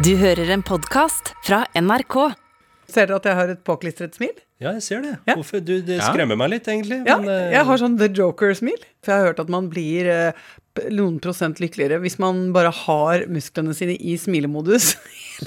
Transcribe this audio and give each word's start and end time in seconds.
Du 0.00 0.14
hører 0.16 0.48
en 0.54 0.62
podkast 0.64 1.34
fra 1.44 1.64
NRK. 1.76 2.14
Ser 2.90 3.08
dere 3.10 3.18
at 3.20 3.26
jeg 3.28 3.36
har 3.36 3.50
et 3.52 3.60
påklistret 3.66 4.14
smil? 4.16 4.32
Ja, 4.60 4.72
jeg 4.76 4.82
ser 4.84 5.02
det. 5.04 5.12
Ja. 5.28 5.34
Hvorfor? 5.36 5.60
Du, 5.64 5.74
det 5.84 5.98
skremmer 6.02 6.38
meg 6.40 6.50
litt, 6.54 6.68
egentlig. 6.68 7.02
Ja, 7.08 7.18
men, 7.20 7.28
eh, 7.32 7.50
jeg 7.54 7.66
har 7.68 7.80
sånn 7.80 7.98
The 8.00 8.08
Joker-smil. 8.16 8.80
For 9.04 9.12
jeg 9.12 9.20
har 9.22 9.28
hørt 9.30 9.42
at 9.44 9.52
man 9.52 9.68
blir 9.72 10.08
eh, 10.10 10.40
noen 10.92 11.18
prosent 11.22 11.60
lykkeligere 11.60 12.00
hvis 12.02 12.16
man 12.22 12.46
bare 12.56 12.72
har 12.82 13.26
musklene 13.32 13.74
sine 13.76 13.96
i 13.96 14.16
smilemodus. 14.20 14.94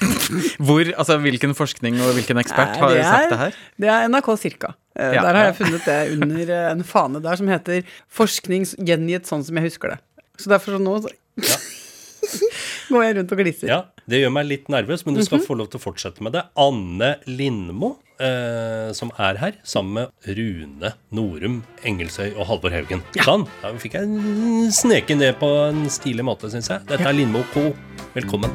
Hvor, 0.65 0.85
altså 0.97 1.17
Hvilken 1.21 1.53
forskning 1.57 1.97
og 2.01 2.13
hvilken 2.17 2.41
ekspert 2.41 2.77
har 2.81 2.93
Nei, 2.95 3.03
sagt 3.05 3.33
det 3.33 3.41
her? 3.43 3.59
Det 3.85 3.91
er 3.93 4.07
NRK 4.09 4.31
Cirka. 4.41 4.73
Eh, 4.97 5.15
Ja, 5.17 5.25
der 5.27 5.39
har 5.39 5.49
jeg 5.51 5.57
funnet 5.61 5.89
det 5.89 5.99
under 6.17 6.53
en 6.71 6.85
fane 6.87 7.21
der 7.25 7.41
som 7.41 7.49
heter 7.49 7.81
'Forskning 8.09 8.65
gjengitt 8.85 9.29
sånn 9.29 9.45
som 9.45 9.57
jeg 9.57 9.69
husker 9.71 9.93
det'. 9.95 10.01
Så 10.41 10.49
derfor 10.53 10.77
sånn 10.77 10.85
nå 10.89 10.97
så 11.05 11.13
går 12.93 13.03
jeg 13.05 13.15
rundt 13.17 13.31
og 13.35 13.39
gliser. 13.41 13.67
Ja, 13.69 13.81
Det 14.03 14.19
gjør 14.19 14.33
meg 14.35 14.47
litt 14.49 14.65
nervøs, 14.71 15.05
men 15.07 15.15
du 15.15 15.21
skal 15.23 15.39
få 15.39 15.55
lov 15.55 15.69
til 15.71 15.79
å 15.79 15.83
fortsette 15.85 16.23
med 16.25 16.33
det. 16.35 16.41
Anne 16.59 17.13
Lindmo, 17.23 17.93
eh, 18.19 18.89
som 18.97 19.13
er 19.15 19.37
her, 19.39 19.53
sammen 19.63 19.95
med 19.95 20.27
Rune 20.35 20.91
Norum 21.15 21.61
Engelsøy 21.87 22.33
og 22.33 22.49
Halvor 22.49 22.75
Haugen. 22.75 22.99
Sånn. 23.23 23.45
Da 23.61 23.71
fikk 23.79 23.95
jeg 23.95 24.73
sneke 24.75 25.15
ned 25.15 25.37
på 25.39 25.47
en 25.69 25.85
stilig 25.93 26.25
måte, 26.27 26.51
syns 26.51 26.67
jeg. 26.73 26.83
Dette 26.89 27.07
er 27.07 27.15
Lindmo 27.15 27.45
Co. 27.53 27.69
Velkommen. 28.17 28.51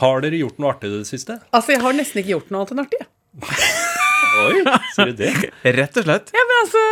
Har 0.00 0.24
dere 0.24 0.40
gjort 0.40 0.56
noe 0.62 0.72
artig 0.72 0.88
i 0.88 1.02
det 1.02 1.10
siste? 1.10 1.36
Altså, 1.52 1.74
jeg 1.76 1.84
har 1.84 1.98
nesten 2.00 2.22
ikke 2.22 2.32
gjort 2.38 2.48
noe 2.54 2.64
annet 2.64 2.72
enn 2.72 2.82
artig. 2.86 3.02
Oi, 4.46 4.64
ser 4.96 5.12
du 5.12 5.20
det? 5.20 5.34
Rett 5.76 6.00
og 6.00 6.06
slett. 6.08 6.32
Ja, 6.32 6.42
men 6.48 6.60
altså 6.62 6.82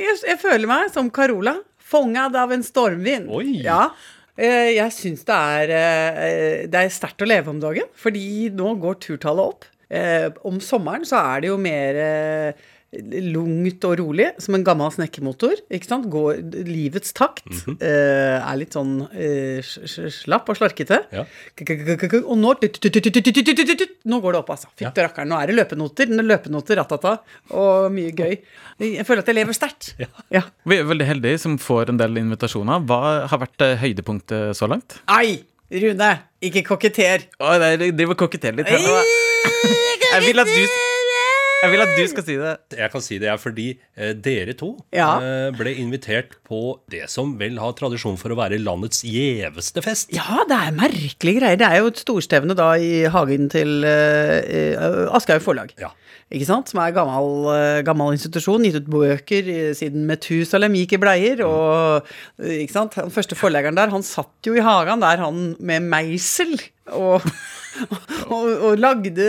Jeg, 0.00 0.16
jeg 0.30 0.38
føler 0.40 0.70
meg 0.70 0.88
som 0.94 1.12
Carola. 1.12 1.58
Fångad 1.92 2.40
av 2.40 2.56
en 2.56 2.64
stormvind. 2.64 3.28
Oi. 3.28 3.58
Ja. 3.66 3.90
Eh, 4.38 4.72
Jeg 4.78 4.92
syns 4.96 5.24
det 5.28 5.34
er 5.36 5.72
eh, 5.76 6.62
Det 6.72 6.78
er 6.80 6.92
sterkt 6.94 7.20
å 7.24 7.28
leve 7.28 7.52
om 7.52 7.60
dagen, 7.60 7.88
fordi 8.00 8.48
nå 8.56 8.74
går 8.80 8.96
turtallet 9.04 9.52
opp. 9.52 9.66
Eh, 9.92 10.30
Om 10.48 10.60
sommeren 10.64 11.04
så 11.08 11.20
er 11.34 11.42
det 11.44 11.50
jo 11.52 11.58
mer 11.60 12.00
lungt 12.92 13.84
og 13.88 13.94
rolig, 14.02 14.26
som 14.42 14.56
en 14.56 14.64
gammel 14.66 14.90
snekkermotor. 14.92 15.62
Ikke 15.72 15.88
sant? 15.88 16.08
Går, 16.12 16.42
livets 16.68 17.14
takt 17.16 17.46
mm 17.48 17.58
-hmm. 17.58 17.76
uh, 17.80 18.50
er 18.52 18.56
litt 18.60 18.72
sånn 18.76 19.08
eh, 19.14 19.62
sj- 19.64 20.10
slapp 20.12 20.48
og 20.48 20.56
slarkete. 20.56 20.98
Ja. 21.12 21.24
Og 22.26 22.36
nå 22.36 22.52
Nå 24.04 24.20
går 24.20 24.32
det 24.32 24.38
opp, 24.38 24.50
altså. 24.50 24.68
Fytti 24.76 25.00
rakkeren. 25.00 25.28
Nå 25.28 25.40
er 25.40 25.46
det 25.46 25.56
løpenoter. 25.56 26.06
Løpenoter, 26.06 26.76
ratata, 26.76 27.18
og 27.50 27.92
mye 27.92 28.12
gøy. 28.12 28.38
Jeg 28.78 29.06
føler 29.06 29.22
at 29.22 29.26
jeg 29.26 29.34
lever 29.34 29.52
sterkt. 29.52 29.94
Ja. 30.30 30.42
Vi 30.66 30.76
er 30.76 30.84
veldig 30.84 31.06
heldige 31.06 31.38
som 31.38 31.58
får 31.58 31.88
en 31.88 31.96
del 31.98 32.16
invitasjoner. 32.16 32.80
Hva 32.80 33.26
har 33.28 33.38
vært 33.38 33.60
eh, 33.60 33.76
høydepunktet 33.76 34.56
så 34.56 34.66
langt? 34.68 35.00
Ai, 35.06 35.44
Rune, 35.72 36.18
ikke 36.42 36.62
koketter. 36.62 37.28
Å, 37.40 37.58
nei, 37.58 37.76
jeg 37.78 37.96
driver 37.96 38.12
og 38.12 38.18
koketterer 38.18 38.56
litt. 38.56 38.68
her. 38.68 38.80
Jeg 40.12 40.26
vil 40.26 40.38
at 40.42 40.46
du 40.46 40.91
Jeg 41.62 41.70
vil 41.70 41.82
at 41.84 41.92
du 41.94 42.02
skal 42.10 42.24
si 42.26 42.34
det. 42.40 42.52
Jeg 42.74 42.90
kan 42.90 43.02
si 43.04 43.18
det 43.22 43.28
jeg, 43.28 43.38
fordi 43.38 43.66
eh, 43.94 44.12
dere 44.18 44.54
to 44.58 44.72
Ja. 44.94 45.12
eh, 45.22 45.50
ble 45.54 45.74
invitert 45.78 46.34
på 46.48 46.80
det 46.90 47.04
som 47.12 47.36
vel 47.38 47.60
har 47.62 47.76
tradisjon 47.78 48.18
for 48.18 48.34
å 48.34 48.38
være 48.40 48.58
landets 48.58 49.04
gjeveste 49.06 49.82
fest. 49.84 50.10
Ja, 50.14 50.42
det 50.50 50.58
er 50.58 50.74
merkelige 50.74 51.38
greier. 51.38 51.60
Det 51.60 51.68
er 51.68 51.78
jo 51.84 51.92
et 51.92 52.02
storstevne 52.02 52.56
da 52.58 52.72
i 52.82 53.04
hagen 53.14 53.46
til 53.52 53.84
eh, 53.86 54.74
Aschehoug 55.14 55.44
Forlag. 55.46 55.74
Ja. 55.78 55.92
Ikke 56.32 56.48
sant? 56.48 56.70
Som 56.72 56.80
er 56.82 56.94
gammel, 56.96 57.30
eh, 57.54 57.82
gammel 57.86 58.14
institusjon, 58.16 58.64
gitt 58.66 58.80
ut 58.82 58.90
bøker 58.90 59.48
eh, 59.52 59.70
siden 59.78 60.06
Methusalem 60.08 60.74
gikk 60.80 60.96
i 60.96 61.02
bleier. 61.04 61.44
Og 61.46 62.08
eh, 62.42 62.62
ikke 62.64 62.74
sant? 62.74 62.98
Den 62.98 63.12
første 63.14 63.38
forleggeren 63.38 63.78
der, 63.78 63.92
han 63.94 64.02
satt 64.06 64.34
jo 64.50 64.56
i 64.58 64.64
hagen 64.66 65.04
der, 65.04 65.22
han 65.22 65.52
med 65.62 65.86
meisel. 65.92 66.56
Og, 66.90 67.22
og, 68.34 68.48
og 68.68 68.78
lagde 68.80 69.28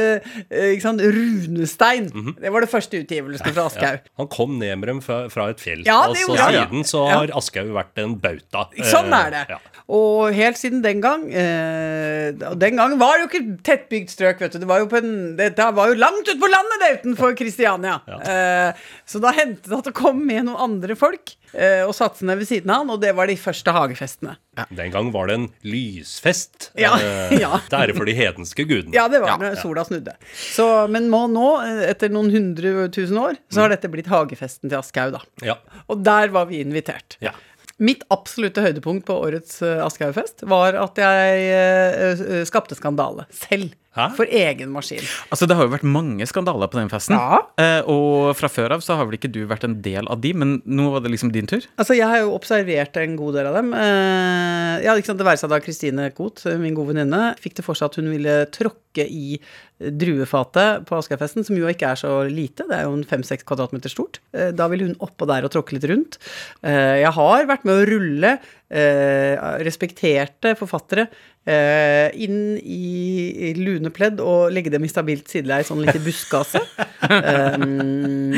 eh, 0.49 0.80
sant, 0.83 1.02
runestein. 1.02 2.09
Det 2.39 2.52
var 2.53 2.66
det 2.66 2.72
første 2.72 3.02
utgivelsen 3.03 3.53
fra 3.55 3.67
Aschehoug. 3.69 4.02
Ja. 4.03 4.13
Han 4.22 4.30
kom 4.31 4.58
ned 4.61 4.75
med 4.81 4.91
dem 4.91 5.01
fra, 5.06 5.23
fra 5.34 5.50
et 5.53 5.62
fjell. 5.63 5.84
Ja, 5.88 6.01
og 6.09 6.17
så 6.17 6.28
gjorde 6.28 6.50
siden 6.57 6.88
så 6.88 7.03
Ja. 7.09 7.19
har 7.22 7.35
Aschehoug 7.40 7.73
vært 7.78 8.03
en 8.03 8.17
bauta. 8.23 8.67
Sånn 8.84 9.12
Eh, 9.13 9.19
er 9.19 9.31
det. 9.34 9.44
Ja. 9.53 9.59
Og 9.94 10.31
helt 10.34 10.56
siden 10.57 10.79
den 10.81 11.01
gang 11.03 11.25
eh, 11.35 12.31
Og 12.47 12.56
den 12.62 12.78
gangen 12.79 12.95
var 13.01 13.17
det 13.17 13.25
jo 13.25 13.29
ikke 13.29 13.57
tettbygd 13.67 14.13
strøk, 14.13 14.40
vet 14.40 14.56
du. 14.56 14.62
Det 14.63 14.69
var 14.69 14.79
jo 14.79 14.88
på 14.91 15.00
en, 15.01 15.35
dette 15.40 15.67
var 15.75 15.91
jo 15.91 15.97
langt 16.00 16.23
ute 16.28 16.40
på 16.40 16.50
landet 16.51 16.84
det 16.84 16.91
utenfor 17.01 17.35
Kristiania. 17.38 18.00
Eh, 18.07 18.72
så 19.06 19.19
da 19.23 19.34
hendte 19.35 19.69
det 19.69 19.79
at 19.81 19.90
det 19.91 19.96
kom 19.97 20.23
med 20.25 20.47
noen 20.47 20.62
andre 20.72 20.96
folk 21.00 21.35
eh, 21.53 21.84
og 21.84 21.94
satte 21.97 22.25
ned 22.28 22.40
ved 22.41 22.50
siden 22.50 22.72
av 22.73 22.84
han, 22.84 22.94
og 22.96 23.01
det 23.03 23.12
var 23.17 23.29
de 23.29 23.35
første 23.40 23.75
hagefestene. 23.75 24.38
Den 24.73 24.91
gang 24.94 25.12
var 25.13 25.29
det 25.29 25.38
en 25.40 25.47
lysfest. 25.67 26.72
Ja, 26.79 26.96
eh, 27.00 27.35
ja. 27.44 27.59
Det 27.69 27.79
er 27.84 27.94
for 27.97 28.07
de 28.09 28.16
hedenske 28.33 28.66
guden. 28.69 28.91
Ja, 28.95 29.07
det 29.11 29.23
var 29.23 29.39
når 29.39 29.57
sola 29.61 29.85
snudde. 29.88 30.17
Så, 30.33 30.67
men 30.91 31.09
nå, 31.13 31.23
nå, 31.31 31.47
eh, 31.63 31.85
etter 31.94 32.11
noen 32.13 32.33
hundre 32.33 32.89
tusen 32.94 33.19
år, 33.21 33.39
så 33.53 33.63
har 33.63 33.73
dette 33.73 33.91
blitt 33.94 34.11
hagefesten 34.11 34.69
til 34.69 34.79
Aschehoug, 34.81 35.17
da. 35.17 35.47
Ja. 35.53 35.57
Og 35.88 36.03
der 36.05 36.33
var 36.33 36.49
vi 36.51 36.63
invitert. 36.63 37.17
Ja. 37.23 37.35
Mitt 37.81 38.03
absolutte 38.13 38.61
høydepunkt 38.63 39.07
på 39.07 39.16
årets 39.25 39.57
uh, 39.66 39.81
Aschehoug-fest 39.85 40.45
var 40.49 40.77
at 40.77 40.99
jeg 41.01 41.47
eh, 41.49 42.11
eh, 42.13 42.43
skapte 42.47 42.77
skandale 42.77 43.25
selv. 43.33 43.73
Hæ? 43.93 44.07
For 44.17 44.25
egen 44.25 44.71
maskin. 44.73 45.03
Altså, 45.29 45.45
Det 45.47 45.55
har 45.57 45.67
jo 45.67 45.73
vært 45.73 45.85
mange 45.85 46.25
skandaler 46.25 46.69
på 46.71 46.79
den 46.79 46.89
festen. 46.89 47.13
Ja. 47.13 47.43
Eh, 47.61 47.81
og 47.85 48.33
fra 48.39 48.49
før 48.49 48.73
av 48.77 48.81
så 48.81 48.97
har 48.97 49.05
vel 49.05 49.19
ikke 49.19 49.31
du 49.31 49.43
vært 49.49 49.67
en 49.67 49.75
del 49.85 50.09
av 50.09 50.21
de, 50.23 50.33
men 50.33 50.55
nå 50.65 50.89
var 50.95 51.03
det 51.05 51.11
liksom 51.13 51.31
din 51.33 51.49
tur. 51.49 51.61
Altså, 51.77 51.93
Jeg 51.93 52.09
har 52.09 52.23
jo 52.23 52.33
observert 52.33 52.97
en 52.97 53.15
god 53.19 53.37
del 53.37 53.51
av 53.51 53.59
dem. 53.59 53.73
Eh, 53.73 54.81
ja, 54.87 54.95
ikke 54.97 55.11
sant, 55.11 55.21
Det 55.21 55.27
være 55.27 55.37
seg 55.43 55.49
da 55.53 55.61
Kristine 55.61 56.09
Koht, 56.11 56.41
min 56.57 56.73
gode 56.73 56.93
venninne, 56.95 57.35
fikk 57.37 57.55
det 57.59 57.65
for 57.65 57.77
seg 57.77 57.91
at 57.91 57.99
hun 58.01 58.09
ville 58.09 58.45
tråkke 58.49 59.05
i 59.05 59.37
druefatet 59.83 60.85
på 60.87 60.97
Askerfesten, 60.97 61.45
som 61.45 61.57
jo 61.57 61.69
ikke 61.69 61.91
er 61.91 61.99
så 61.99 62.11
lite, 62.29 62.65
det 62.69 62.77
er 62.77 62.87
jo 62.87 62.95
en 62.97 63.05
fem-seks 63.07 63.45
kvadratmeter 63.47 63.91
stort. 63.91 64.19
Eh, 64.33 64.51
da 64.55 64.67
ville 64.71 64.89
hun 64.89 64.99
oppå 65.03 65.27
der 65.29 65.45
og 65.45 65.53
tråkke 65.53 65.77
litt 65.77 65.87
rundt. 65.89 66.19
Eh, 66.63 67.01
jeg 67.03 67.13
har 67.17 67.47
vært 67.49 67.65
med 67.67 67.81
å 67.81 67.87
rulle 67.89 68.33
eh, 68.73 69.35
respekterte 69.65 70.55
forfattere 70.59 71.07
inn 71.43 72.55
i, 72.63 73.51
lunepledd 73.57 74.21
og 74.23 74.53
legge 74.55 74.71
dem 74.71 74.85
i 74.87 74.91
stabilt 74.91 75.27
sideleie, 75.31 75.65
sånn 75.67 75.81
litt 75.83 75.97
i 75.99 76.03
buskaset. 76.07 76.77
Um, 77.03 78.31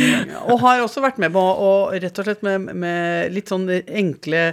og 0.50 0.58
har 0.64 0.82
også 0.82 1.04
vært 1.06 1.20
med 1.22 1.36
på 1.36 1.44
å 1.44 1.70
rett 1.94 2.18
og 2.18 2.26
slett 2.26 2.42
med, 2.46 2.72
med 2.74 3.36
litt 3.36 3.54
sånn 3.54 3.70
enkle 3.70 4.50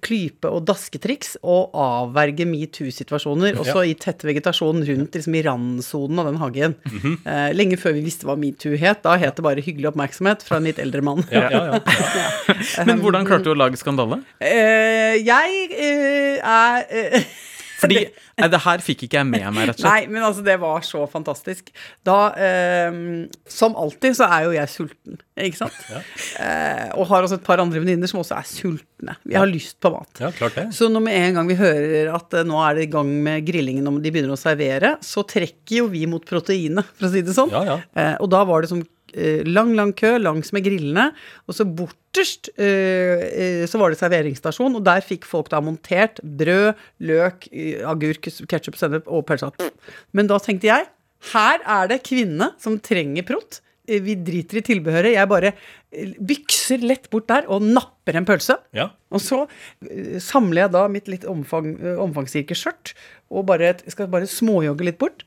klype- 0.00 0.50
og 0.50 0.62
dasketriks 0.68 1.34
og 1.42 1.74
avverge 1.78 2.46
metoo-situasjoner, 2.48 3.58
også 3.60 3.82
i 3.88 3.94
tett 3.98 4.22
vegetasjon 4.24 4.84
rundt 4.86 5.18
liksom, 5.18 5.36
i 5.36 5.42
randsonen 5.46 6.22
av 6.22 6.30
den 6.30 6.40
hagen. 6.40 6.76
eh, 7.26 7.50
lenge 7.56 7.78
før 7.80 7.96
vi 7.98 8.04
visste 8.06 8.28
hva 8.28 8.36
metoo 8.38 8.76
het. 8.78 9.02
Da 9.02 9.16
het 9.20 9.36
det 9.36 9.44
bare 9.44 9.64
hyggelig 9.64 9.90
oppmerksomhet 9.92 10.46
fra 10.46 10.60
en 10.60 10.68
litt 10.70 10.78
eldre 10.82 11.02
mann. 11.02 11.24
Ja, 11.32 11.48
ja, 11.50 11.62
ja. 11.72 11.80
Men 12.88 13.02
hvordan 13.02 13.26
klarte 13.28 13.50
du 13.50 13.54
å 13.56 13.58
lage 13.58 13.80
skandale? 13.80 14.22
Uh, 14.38 15.18
jeg 15.18 15.72
uh, 15.74 16.38
er 16.38 16.86
eh, 16.88 17.26
Fordi 17.82 17.98
eh, 18.02 18.48
det 18.52 18.60
her 18.64 18.84
fikk 18.84 19.04
ikke 19.06 19.20
jeg 19.20 19.28
med 19.28 19.46
meg, 19.54 19.68
rett 19.70 19.78
og 19.78 19.82
slett. 19.82 19.90
Nei, 19.90 20.12
men 20.14 20.26
altså, 20.26 20.44
det 20.46 20.56
var 20.62 20.86
så 20.86 21.02
fantastisk. 21.10 21.72
Da 22.06 22.18
eh, 22.38 23.00
Som 23.50 23.76
alltid 23.78 24.16
så 24.18 24.28
er 24.30 24.46
jo 24.46 24.54
jeg 24.56 24.72
sulten, 24.72 25.20
ikke 25.48 25.60
sant? 25.64 25.78
Eh, 25.92 26.88
og 26.96 27.06
har 27.10 27.26
også 27.26 27.38
et 27.40 27.46
par 27.46 27.62
andre 27.62 27.82
venninner 27.82 28.10
som 28.10 28.22
også 28.22 28.38
er 28.38 28.48
sultne. 28.48 29.16
Vi 29.28 29.36
har 29.38 29.48
lyst 29.50 29.78
på 29.82 29.92
mat. 29.94 30.10
ja, 30.22 30.30
klart 30.36 30.56
det. 30.58 30.68
Så 30.76 30.88
når 30.92 31.06
med 31.06 31.18
en 31.18 31.40
gang 31.40 31.50
vi 31.50 31.58
hører 31.58 32.12
at 32.16 32.38
eh, 32.38 32.46
nå 32.48 32.58
er 32.62 32.78
det 32.78 32.88
i 32.88 32.92
gang 32.92 33.12
med 33.26 33.46
grillingen 33.46 33.88
og 33.90 34.00
de 34.02 34.14
begynner 34.14 34.36
å 34.36 34.40
servere, 34.40 34.96
så 35.04 35.24
trekker 35.28 35.82
jo 35.82 35.90
vi 35.92 36.06
mot 36.10 36.24
proteinet, 36.26 36.88
for 36.96 37.08
å 37.08 37.12
si 37.12 37.24
det 37.24 37.36
sånn. 37.36 37.52
Ja, 37.52 37.62
ja. 37.66 37.78
Eh, 37.98 38.14
og 38.22 38.30
da 38.32 38.42
var 38.48 38.64
det 38.64 38.72
som 38.72 38.82
lang, 39.46 39.74
lang 39.76 39.92
kø 39.98 40.14
langs 40.20 40.52
med 40.54 40.64
grillene, 40.66 41.08
og 41.48 41.56
så 41.56 41.66
borterst 41.68 42.48
eh, 42.56 43.24
eh, 43.28 43.64
så 43.68 43.80
var 43.80 43.92
det 43.92 44.00
serveringsstasjon, 44.00 44.78
og 44.78 44.84
der 44.86 45.04
fikk 45.04 45.26
folk 45.28 45.50
da 45.52 45.60
montert 45.64 46.20
brød, 46.22 46.72
løk, 47.04 47.48
eh, 47.52 47.82
agurk, 47.88 48.30
ketsjup, 48.48 48.78
sennep 48.80 49.10
og 49.10 49.26
pølse. 49.28 49.50
Men 50.12 50.30
da 50.30 50.40
tenkte 50.42 50.70
jeg, 50.70 50.88
her 51.32 51.62
er 51.62 51.92
det 51.92 52.02
kvinne 52.08 52.52
som 52.62 52.80
trenger 52.82 53.26
prot. 53.28 53.60
Eh, 53.88 54.00
Vi 54.02 54.16
driter 54.18 54.58
i 54.58 54.64
tilbehøret. 54.66 55.14
Jeg 55.16 55.30
bare 55.30 55.52
eh, 55.92 56.14
bykser 56.18 56.82
lett 56.82 57.08
bort 57.10 57.28
der 57.30 57.46
og 57.50 57.62
napper 57.62 58.16
en 58.18 58.26
pølse. 58.26 58.56
Ja. 58.74 58.90
Og 59.12 59.22
så 59.22 59.44
eh, 59.86 60.18
samler 60.22 60.64
jeg 60.64 60.74
da 60.74 60.86
mitt 60.90 61.10
litt 61.10 61.26
omfang, 61.30 61.74
eh, 61.78 61.98
omfangsrike 62.02 62.56
skjørt 62.58 62.94
og 63.30 63.46
bare, 63.48 63.74
skal 63.90 64.10
bare 64.12 64.28
småjogge 64.30 64.86
litt 64.88 64.98
bort. 65.02 65.22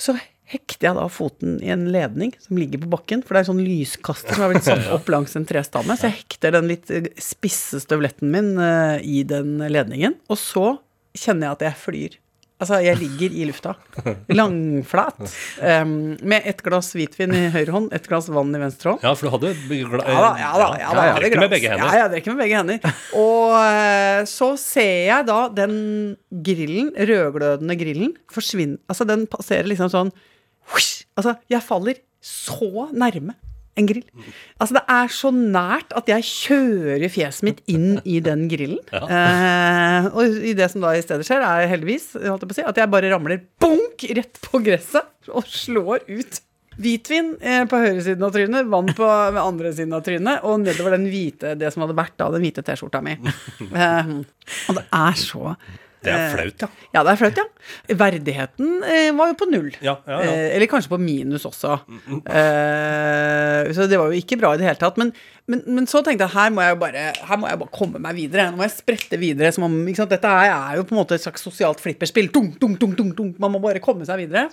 Så 0.00 0.16
hekter 0.50 0.90
jeg 0.90 0.96
da 0.98 1.04
foten 1.12 1.56
i 1.64 1.70
en 1.72 1.86
ledning 1.92 2.34
som 2.42 2.58
ligger 2.60 2.82
på 2.82 2.90
bakken, 2.92 3.22
for 3.24 3.34
det 3.34 3.42
er 3.42 3.46
en 3.46 3.52
sånn 3.54 3.64
lyskaster 3.64 4.36
som 4.36 4.44
har 4.44 4.52
blitt 4.52 4.66
satt 4.68 4.90
opp 4.96 5.08
langs 5.12 5.36
en 5.38 5.46
trestamme. 5.48 5.96
Så 5.96 6.10
jeg 6.10 6.20
hekter 6.20 6.58
den 6.58 6.68
litt 6.72 6.92
eh, 6.92 7.08
spisse 7.22 7.80
støvletten 7.84 8.32
min 8.34 8.52
uh, 8.60 8.98
i 9.00 9.22
den 9.28 9.56
ledningen, 9.72 10.18
og 10.28 10.40
så 10.40 10.74
kjenner 11.16 11.48
jeg 11.48 11.56
at 11.58 11.66
jeg 11.68 11.82
flyr. 11.86 12.20
Altså, 12.62 12.78
jeg 12.84 12.96
ligger 13.00 13.32
i 13.34 13.46
lufta. 13.48 13.72
Langflat. 14.38 15.18
Um, 15.58 16.14
med 16.22 16.46
et 16.48 16.60
glass 16.64 16.92
hvitvin 16.94 17.34
i 17.34 17.42
høyre 17.52 17.74
hånd, 17.74 17.88
et 17.96 18.06
glass 18.08 18.28
vann 18.32 18.54
i 18.54 18.60
venstre 18.62 18.92
hånd. 18.92 19.02
Ja, 19.04 19.14
for 19.18 19.26
du 19.26 19.32
hadde 19.34 19.50
gla- 19.66 20.04
Ja 20.06 20.20
da, 20.22 20.30
ja 20.38 20.52
da. 20.60 20.68
Ja, 20.78 20.92
da, 20.94 21.06
er 21.08 21.18
drikker 21.24 21.42
med 21.42 21.52
begge 21.56 21.72
hender. 21.72 21.88
Ja, 21.90 22.04
jeg 22.04 22.12
drikker 22.14 22.36
med 22.36 22.44
begge 22.44 22.60
hender. 22.60 23.00
Og 23.20 23.56
uh, 23.58 24.20
så 24.30 24.52
ser 24.60 24.94
jeg 25.08 25.28
da 25.28 25.40
den 25.56 25.74
grillen, 26.46 26.92
rødglødende 26.94 27.78
grillen, 27.80 28.14
forsvinne 28.32 28.78
Altså, 28.88 29.08
den 29.08 29.26
passerer 29.30 29.68
liksom 29.68 29.90
sånn. 29.92 30.14
Altså, 31.14 31.36
jeg 31.52 31.62
faller 31.62 32.00
så 32.24 32.88
nærme 32.92 33.36
en 33.78 33.88
grill. 33.90 34.04
Altså, 34.62 34.76
det 34.76 34.82
er 34.94 35.10
så 35.12 35.30
nært 35.34 35.92
at 35.98 36.08
jeg 36.10 36.26
kjører 36.28 37.10
fjeset 37.12 37.46
mitt 37.46 37.60
inn 37.70 37.98
i 38.06 38.20
den 38.22 38.46
grillen. 38.50 38.80
Eh, 38.94 40.08
og 40.14 40.40
i 40.46 40.54
det 40.56 40.70
som 40.72 40.84
da 40.84 40.94
i 40.94 41.02
stedet 41.04 41.26
skjer, 41.26 41.42
er 41.42 41.70
heldigvis 41.70 42.12
holdt 42.22 42.46
jeg 42.48 42.60
si, 42.60 42.66
at 42.70 42.80
jeg 42.80 42.92
bare 42.92 43.10
ramler 43.12 43.42
bonk 43.62 44.06
rett 44.18 44.42
på 44.46 44.62
gresset 44.64 45.30
og 45.32 45.46
slår 45.50 46.06
ut 46.10 46.42
Hvitvin 46.74 47.36
eh, 47.38 47.62
på 47.70 47.78
høyresiden 47.78 48.24
av 48.26 48.32
trynet, 48.34 48.66
vann 48.66 48.88
på 48.98 49.06
andre 49.06 49.70
siden 49.76 49.94
av 49.94 50.02
trynet, 50.06 50.42
og 50.42 50.64
nedover 50.64 50.96
den 50.96 51.06
hvite, 51.06 51.52
det 51.58 51.70
som 51.70 51.84
hadde 51.84 51.94
vært 51.98 52.16
da 52.18 52.26
den 52.34 52.42
hvite 52.42 52.64
T-skjorta 52.66 53.02
mi. 53.04 53.14
Eh, 53.74 54.10
og 54.70 54.76
det 54.76 54.82
er 54.94 55.16
så 55.18 55.54
Det 56.04 56.12
er 56.14 56.32
flaut, 56.34 56.64
ja. 56.64 56.68
Ja, 56.94 57.02
det 57.06 57.12
er 57.14 57.20
flaut, 57.20 57.38
ja. 57.40 57.44
Verdigheten 58.00 58.82
eh, 58.84 59.10
var 59.16 59.30
jo 59.30 59.36
på 59.40 59.48
null. 59.50 59.70
Ja, 59.84 59.96
ja, 60.06 60.18
ja. 60.20 60.32
Eh, 60.34 60.50
eller 60.56 60.68
kanskje 60.70 60.92
på 60.92 60.98
minus 61.00 61.46
også. 61.48 61.78
Eh, 62.28 63.70
så 63.74 63.86
det 63.90 63.98
var 64.00 64.12
jo 64.12 64.20
ikke 64.20 64.38
bra 64.40 64.52
i 64.54 64.60
det 64.60 64.68
hele 64.68 64.80
tatt. 64.80 65.00
Men, 65.00 65.14
men, 65.50 65.62
men 65.66 65.88
så 65.90 66.02
tenkte 66.04 66.26
jeg 66.28 66.34
her 66.36 66.52
må 66.54 66.64
jeg 66.64 66.78
bare, 66.82 67.06
her 67.28 67.40
må 67.40 67.50
jeg 67.50 67.60
bare 67.62 67.74
komme 67.74 68.02
meg 68.04 68.18
videre. 68.18 68.46
Nå 68.52 68.60
må 68.60 68.66
jeg 68.66 68.76
sprette 68.76 69.20
videre. 69.20 69.52
Som 69.56 69.66
om, 69.68 69.76
ikke 69.88 70.02
sant? 70.02 70.12
Dette 70.14 70.34
er 70.44 70.78
jo 70.78 70.86
på 70.88 70.96
en 70.96 71.00
måte 71.02 71.18
et 71.18 71.24
slags 71.24 71.44
sosialt 71.46 71.82
flipperspill. 71.84 72.30
Tung, 72.34 72.52
tung, 72.60 72.76
tung, 72.80 72.94
tung, 72.98 73.12
tung. 73.16 73.32
Man 73.42 73.56
må 73.56 73.62
bare 73.64 73.82
komme 73.84 74.06
seg 74.08 74.26
videre. 74.26 74.48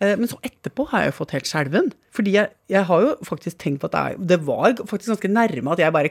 Men 0.00 0.28
så 0.30 0.40
etterpå 0.44 0.88
har 0.92 1.06
jeg 1.06 1.12
jo 1.12 1.18
fått 1.20 1.36
helt 1.36 1.52
skjelven. 1.52 1.92
Fordi 2.16 2.34
jeg, 2.34 2.54
jeg 2.72 2.88
har 2.88 3.04
jo 3.04 3.14
faktisk 3.28 3.60
tenkt 3.60 3.84
på 3.84 3.90
at 3.90 3.94
det, 3.94 4.02
er, 4.02 4.28
det 4.34 4.40
var 4.48 4.74
faktisk 4.88 5.14
ganske 5.14 5.30
nærme 5.36 5.76
at 5.76 5.84
jeg 5.84 5.94
bare 5.94 6.10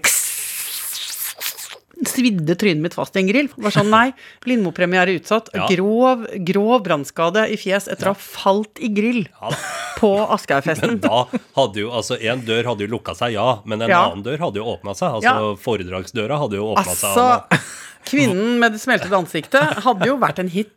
svidde 2.06 2.54
trynet 2.60 2.84
mitt 2.84 2.94
fast 2.98 3.16
i 3.18 3.24
en 3.24 3.30
grill. 3.32 3.48
Var 3.58 3.74
sånn, 3.74 3.90
nei, 3.90 4.12
Lindmo-premiere 4.46 5.16
utsatt. 5.18 5.50
Ja. 5.56 5.66
Grov, 5.72 6.28
grov 6.46 6.84
brannskade 6.86 7.48
i 7.50 7.58
fjes 7.58 7.88
etter 7.90 8.12
å 8.12 8.14
ha 8.14 8.20
falt 8.22 8.78
i 8.84 8.92
grill 8.94 9.24
Ja 9.26 9.50
på 9.98 10.12
Aschehougfesten. 10.36 10.90
Men 10.98 11.00
da 11.02 11.24
hadde 11.58 11.82
jo 11.82 11.90
altså 11.90 12.20
En 12.22 12.44
dør 12.46 12.68
hadde 12.70 12.86
jo 12.86 12.92
lukka 12.92 13.16
seg, 13.18 13.34
ja, 13.34 13.48
men 13.66 13.82
en 13.82 13.90
Ja. 13.90 14.04
annen 14.12 14.22
dør 14.26 14.38
hadde 14.46 14.62
jo 14.62 14.68
åpna 14.76 14.94
seg. 14.98 15.18
Altså 15.18 15.56
foredragsdøra 15.64 16.38
hadde 16.44 16.60
jo 16.60 16.68
åpna 16.76 16.94
seg. 16.94 17.18
Altså, 17.18 17.62
kvinnen 18.12 18.60
med 18.62 18.76
det 18.78 18.82
smeltede 18.84 19.18
ansiktet 19.18 19.82
hadde 19.88 20.06
jo 20.12 20.20
vært 20.22 20.44
en 20.44 20.52
hit. 20.54 20.76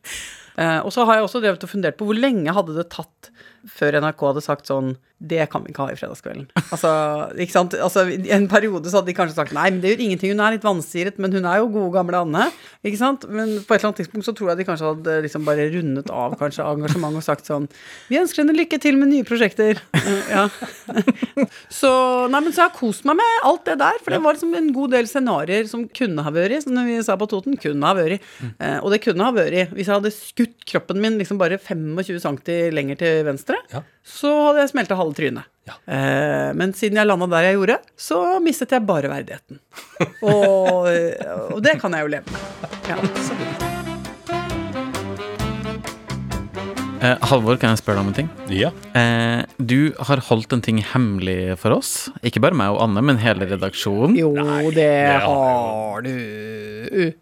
Eh, 0.58 0.80
og 0.80 0.90
så 0.94 1.06
har 1.06 1.18
jeg 1.20 1.28
også 1.28 1.42
drevet 1.44 1.66
og 1.66 1.70
fundert 1.72 1.98
på 2.00 2.08
hvor 2.08 2.18
lenge 2.18 2.56
hadde 2.56 2.76
det 2.78 2.88
tatt 2.94 3.30
før 3.68 3.98
NRK 4.00 4.22
hadde 4.30 4.40
sagt 4.40 4.68
sånn 4.70 4.94
Det 5.20 5.44
kan 5.52 5.60
vi 5.60 5.68
ikke 5.68 5.84
ha 5.84 5.92
i 5.92 5.96
fredagskvelden. 5.98 6.46
Altså, 6.72 6.90
ikke 7.36 7.52
sant? 7.52 7.74
Altså, 7.76 8.06
I 8.08 8.30
en 8.32 8.46
periode 8.48 8.88
så 8.88 9.00
hadde 9.00 9.10
de 9.10 9.16
kanskje 9.18 9.36
sagt 9.36 9.52
nei, 9.52 9.66
men 9.68 9.82
det 9.82 9.90
gjør 9.92 10.02
ingenting, 10.06 10.32
hun 10.32 10.40
er 10.40 10.54
litt 10.54 10.64
vansiret, 10.64 11.18
men 11.20 11.34
hun 11.34 11.44
er 11.44 11.58
jo 11.60 11.68
gode 11.74 11.90
gamle 11.92 12.22
Anne. 12.24 12.46
Ikke 12.86 13.00
sant? 13.00 13.26
Men 13.28 13.58
på 13.66 13.74
et 13.74 13.82
eller 13.82 13.90
annet 13.90 14.00
tidspunkt 14.00 14.24
så 14.24 14.32
tror 14.36 14.52
jeg 14.52 14.60
de 14.62 14.66
kanskje 14.70 14.88
hadde 14.88 15.16
liksom 15.26 15.44
bare 15.44 15.66
rundet 15.74 16.08
av 16.14 16.38
kanskje 16.40 16.64
engasjement 16.64 17.20
og 17.20 17.26
sagt 17.26 17.50
sånn 17.50 17.66
Vi 18.08 18.16
ønsker 18.20 18.40
henne 18.40 18.56
lykke 18.56 18.80
til 18.80 18.96
med 19.00 19.12
nye 19.12 19.26
prosjekter. 19.28 19.82
Ja. 20.30 20.46
Så, 21.72 21.90
nei, 22.30 22.40
men 22.42 22.52
så 22.54 22.62
har 22.64 22.70
jeg 22.70 22.78
kost 22.78 23.04
meg 23.08 23.18
med 23.18 23.44
alt 23.46 23.64
det 23.66 23.76
der, 23.80 23.98
for 24.02 24.14
det 24.14 24.20
var 24.24 24.36
liksom 24.36 24.52
en 24.56 24.70
god 24.74 24.94
del 24.94 25.08
scenarioer 25.10 25.68
som 25.70 25.84
kunne 25.96 26.24
ha 26.24 26.32
vært, 26.34 26.64
som 26.64 26.78
vi 26.86 26.96
sa 27.04 27.16
på 27.20 27.28
Toten, 27.30 27.58
kunne 27.60 27.90
ha 27.90 27.96
vært. 27.98 28.24
Eh, 28.56 28.78
og 28.80 28.90
det 28.94 29.00
kunne 29.04 29.26
ha 29.26 29.34
vært 29.34 29.74
hvis 29.74 29.88
jeg 29.90 29.94
hadde 29.96 30.12
skutt 30.14 30.39
kroppen 30.66 31.00
min 31.02 31.18
liksom 31.20 31.38
bare 31.40 31.58
25 31.58 32.20
cm 32.20 32.70
lenger 32.76 32.96
til 33.00 33.24
venstre, 33.26 33.56
Ja. 33.72 33.82
så 34.04 34.30
hadde 34.48 34.60
jeg 34.64 34.72
smelta 34.74 34.98
halve 35.00 35.14
trynet. 35.18 35.44
Ja. 35.68 35.74
Eh, 35.86 36.52
men 36.56 36.72
siden 36.76 36.96
jeg 37.00 37.06
landa 37.06 37.26
der 37.30 37.50
jeg 37.50 37.58
gjorde, 37.60 37.78
så 37.96 38.20
mistet 38.44 38.70
jeg 38.76 38.86
bare 38.88 39.10
verdigheten. 39.12 39.60
Og, 40.22 40.88
og 41.54 41.60
det 41.64 41.78
kan 41.80 41.92
jeg 41.92 42.06
jo 42.08 42.14
leve 42.16 42.24
med. 42.32 42.80
Ja. 42.90 43.79
Eh, 47.00 47.16
Halvor, 47.30 47.56
kan 47.56 47.72
jeg 47.72 47.80
spørre 47.80 47.96
deg 47.96 48.04
om 48.04 48.08
en 48.10 48.16
ting? 48.16 48.26
Ja. 48.52 48.70
Eh, 48.98 49.42
du 49.56 49.92
har 50.04 50.20
holdt 50.26 50.52
en 50.52 50.60
ting 50.64 50.82
hemmelig 50.84 51.54
for 51.62 51.72
oss. 51.78 52.10
Ikke 52.26 52.42
bare 52.44 52.56
meg 52.58 52.74
og 52.74 52.82
Anne, 52.84 53.00
men 53.08 53.20
hele 53.22 53.46
redaksjonen. 53.48 54.18
Jo, 54.18 54.34
det, 54.36 54.74
det 54.76 54.90
har 55.24 55.30
har 55.30 56.04
du. 56.04 57.12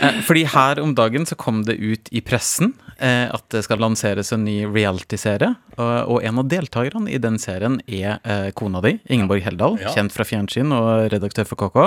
Eh, 0.00 0.20
fordi 0.26 0.42
her 0.50 0.80
om 0.82 0.94
dagen 0.98 1.26
så 1.28 1.36
kom 1.38 1.62
det 1.66 1.76
ut 1.78 2.10
i 2.10 2.22
pressen 2.26 2.72
eh, 2.98 3.28
at 3.30 3.46
det 3.54 3.62
skal 3.66 3.78
lanseres 3.82 4.32
en 4.34 4.42
ny 4.46 4.64
reality-serie. 4.66 5.52
Og, 5.78 5.94
og 6.16 6.26
en 6.26 6.42
av 6.42 6.48
deltakerne 6.50 7.10
i 7.14 7.20
den 7.22 7.38
serien 7.42 7.78
er 7.86 8.18
eh, 8.24 8.48
kona 8.58 8.82
di, 8.84 8.96
Ingeborg 9.14 9.44
Heldal, 9.46 9.78
Ja. 9.80 9.94
kjent 9.94 10.14
fra 10.14 10.26
fjernsyn 10.26 10.74
og 10.74 11.06
redaktør 11.14 11.46
for 11.48 11.60
KK. 11.68 11.84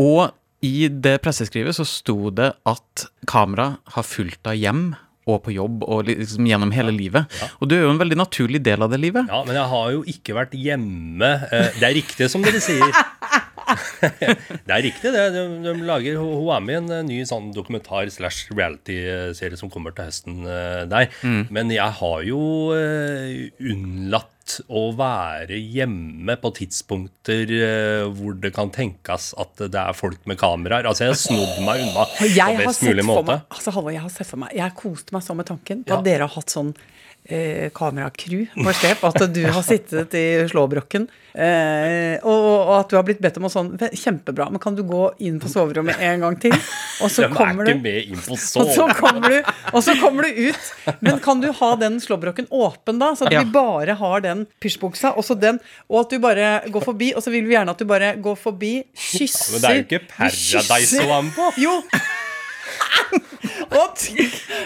Og 0.00 0.30
i 0.64 0.88
det 0.90 1.18
presseskrivet 1.22 1.76
så 1.76 1.84
sto 1.86 2.32
det 2.34 2.50
at 2.66 3.04
kamera 3.30 3.74
har 3.94 4.06
fulgt 4.06 4.40
deg 4.48 4.64
hjem 4.64 4.88
og 5.28 5.42
på 5.44 5.52
jobb 5.54 5.84
og 5.84 6.06
liksom 6.08 6.46
gjennom 6.48 6.72
hele 6.72 6.92
livet. 6.96 7.28
Og 7.60 7.68
du 7.68 7.76
er 7.76 7.82
jo 7.84 7.90
en 7.92 8.00
veldig 8.00 8.16
naturlig 8.18 8.62
del 8.64 8.82
av 8.86 8.90
det 8.94 9.00
livet. 9.02 9.28
ja, 9.28 9.42
men 9.44 9.54
jeg 9.58 9.68
har 9.74 9.90
jo 9.92 10.02
ikke 10.14 10.34
vært 10.38 10.56
hjemme. 10.56 11.32
Eh, 11.52 11.70
Det 11.78 11.86
er 11.90 11.94
riktig 12.00 12.30
som 12.32 12.42
dere 12.42 12.60
sier. 12.64 12.88
Det 13.68 14.72
er 14.74 14.82
riktig, 14.84 15.12
det. 15.14 15.24
De, 15.34 15.42
de 15.64 15.74
lager, 15.86 16.16
hun 16.20 16.48
er 16.54 16.64
med 16.64 16.74
i 16.74 16.78
en 16.80 16.90
eh, 16.98 17.04
ny 17.08 17.18
sånn 17.28 17.50
dokumentar 17.56 18.08
slash 18.12 18.48
reality-serie 18.54 19.58
som 19.60 19.70
kommer 19.72 19.94
til 19.96 20.08
høsten 20.08 20.42
eh, 20.48 20.82
der. 20.90 21.08
Men 21.52 21.72
jeg 21.74 21.96
har 22.00 22.24
jo 22.26 22.40
eh, 22.76 23.48
unnlatt 23.60 24.34
å 24.72 24.86
være 24.96 25.58
hjemme 25.60 26.38
på 26.40 26.50
tidspunkter 26.56 27.50
hvor 28.16 28.38
det 28.40 28.54
kan 28.56 28.70
tenkes 28.72 29.34
at 29.36 29.60
det 29.60 29.76
er 29.76 29.92
folk 29.98 30.22
med 30.30 30.38
kameraer. 30.40 30.88
Altså, 30.88 31.04
jeg 31.04 31.12
har 31.12 31.20
snodd 31.20 31.58
meg 31.66 31.82
unna 31.84 32.06
på 32.08 32.30
best 32.62 32.86
mulig 32.86 33.04
måte. 33.04 33.26
meg 33.28 33.52
Altså, 33.58 33.74
Halvor, 33.76 33.92
jeg 33.92 34.04
har 34.06 34.14
sett 34.14 34.30
for 34.30 34.40
meg 34.40 34.56
Jeg 34.56 34.72
koste 34.78 35.12
meg 35.12 35.26
så 35.26 35.36
med 35.36 35.50
tanken 35.52 35.84
på 35.84 35.92
Ja. 35.92 35.98
at 36.00 36.08
dere 36.08 36.24
har 36.24 36.32
hatt 36.32 36.54
sånn 36.56 36.72
eh, 37.28 37.68
kameracrew 37.74 38.46
på 38.56 38.72
slep. 38.72 39.04
At 39.04 39.22
du 39.32 39.42
har 39.46 39.62
sittet 39.62 40.14
i 40.16 40.26
slåbroken. 40.50 41.06
Eh, 41.38 42.16
og, 42.26 42.46
og 42.48 42.72
at 42.80 42.90
du 42.90 42.96
har 42.98 43.04
blitt 43.06 43.20
bedt 43.22 43.36
om 43.38 43.46
å 43.46 43.50
sånn 43.52 43.74
Kjempebra, 43.78 44.48
men 44.50 44.62
kan 44.62 44.74
du 44.74 44.82
gå 44.88 45.04
inn 45.22 45.36
på 45.38 45.50
soverommet 45.52 46.00
en 46.02 46.24
gang 46.24 46.38
til? 46.40 46.54
Og 47.04 47.12
så 47.14 47.28
er 47.28 47.34
kommer 47.34 47.68
du 47.68 47.74
med 47.78 48.10
inn 48.10 48.18
på 48.18 48.34
og 48.62 48.72
så, 48.74 48.88
kommer 48.98 49.28
du, 49.28 49.52
og 49.70 49.84
så 49.84 49.94
kommer 50.00 50.26
du 50.26 50.48
ut. 50.48 50.70
Men 51.04 51.20
kan 51.22 51.42
du 51.44 51.50
ha 51.60 51.72
den 51.78 52.00
slåbroken 52.02 52.48
åpen, 52.50 52.98
da? 53.02 53.12
Så 53.18 53.28
at 53.28 53.36
vi 53.36 53.44
bare 53.54 53.98
har 54.00 54.24
den 54.24 54.46
pysjbuksa, 54.62 55.14
og 55.14 55.26
så 55.26 55.36
den, 55.38 55.60
og 55.88 56.06
at 56.06 56.14
du 56.14 56.22
bare 56.22 56.52
går 56.72 56.88
forbi. 56.90 57.12
Og 57.14 57.24
så 57.24 57.34
vil 57.34 57.46
vi 57.48 57.54
gjerne 57.54 57.76
at 57.76 57.82
du 57.82 57.88
bare 57.88 58.14
går 58.22 58.40
forbi, 58.40 58.72
kysser 58.98 59.58
Men 59.58 59.62
det 59.62 59.70
er 59.70 59.78
jo 59.78 59.86
ikke 59.86 60.02
Paradise 60.16 61.04
å 61.04 61.12
være 61.12 61.28
med 61.28 61.36
på. 61.38 61.52
Jo. 61.62 61.76
Og, 63.78 64.02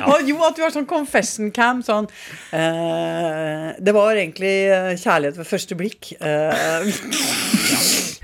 og 0.08 0.28
jo, 0.28 0.36
at 0.46 0.56
du 0.56 0.62
har 0.64 0.72
sånn 0.74 0.88
confession 0.88 1.50
cam 1.54 1.82
sånn 1.84 2.08
eh, 2.54 3.68
Det 3.82 3.94
var 3.94 4.16
egentlig 4.16 4.54
eh, 4.72 4.92
kjærlighet 5.00 5.40
ved 5.40 5.48
første 5.48 5.78
blikk. 5.78 6.12
Eh, 6.20 6.92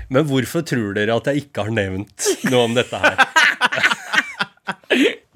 Men 0.09 0.25
hvorfor 0.29 0.65
tror 0.65 0.95
dere 0.97 1.17
at 1.19 1.29
jeg 1.29 1.45
ikke 1.45 1.67
har 1.67 1.75
nevnt 1.75 2.29
noe 2.49 2.65
om 2.65 2.77
dette 2.77 3.01
her? 3.03 3.25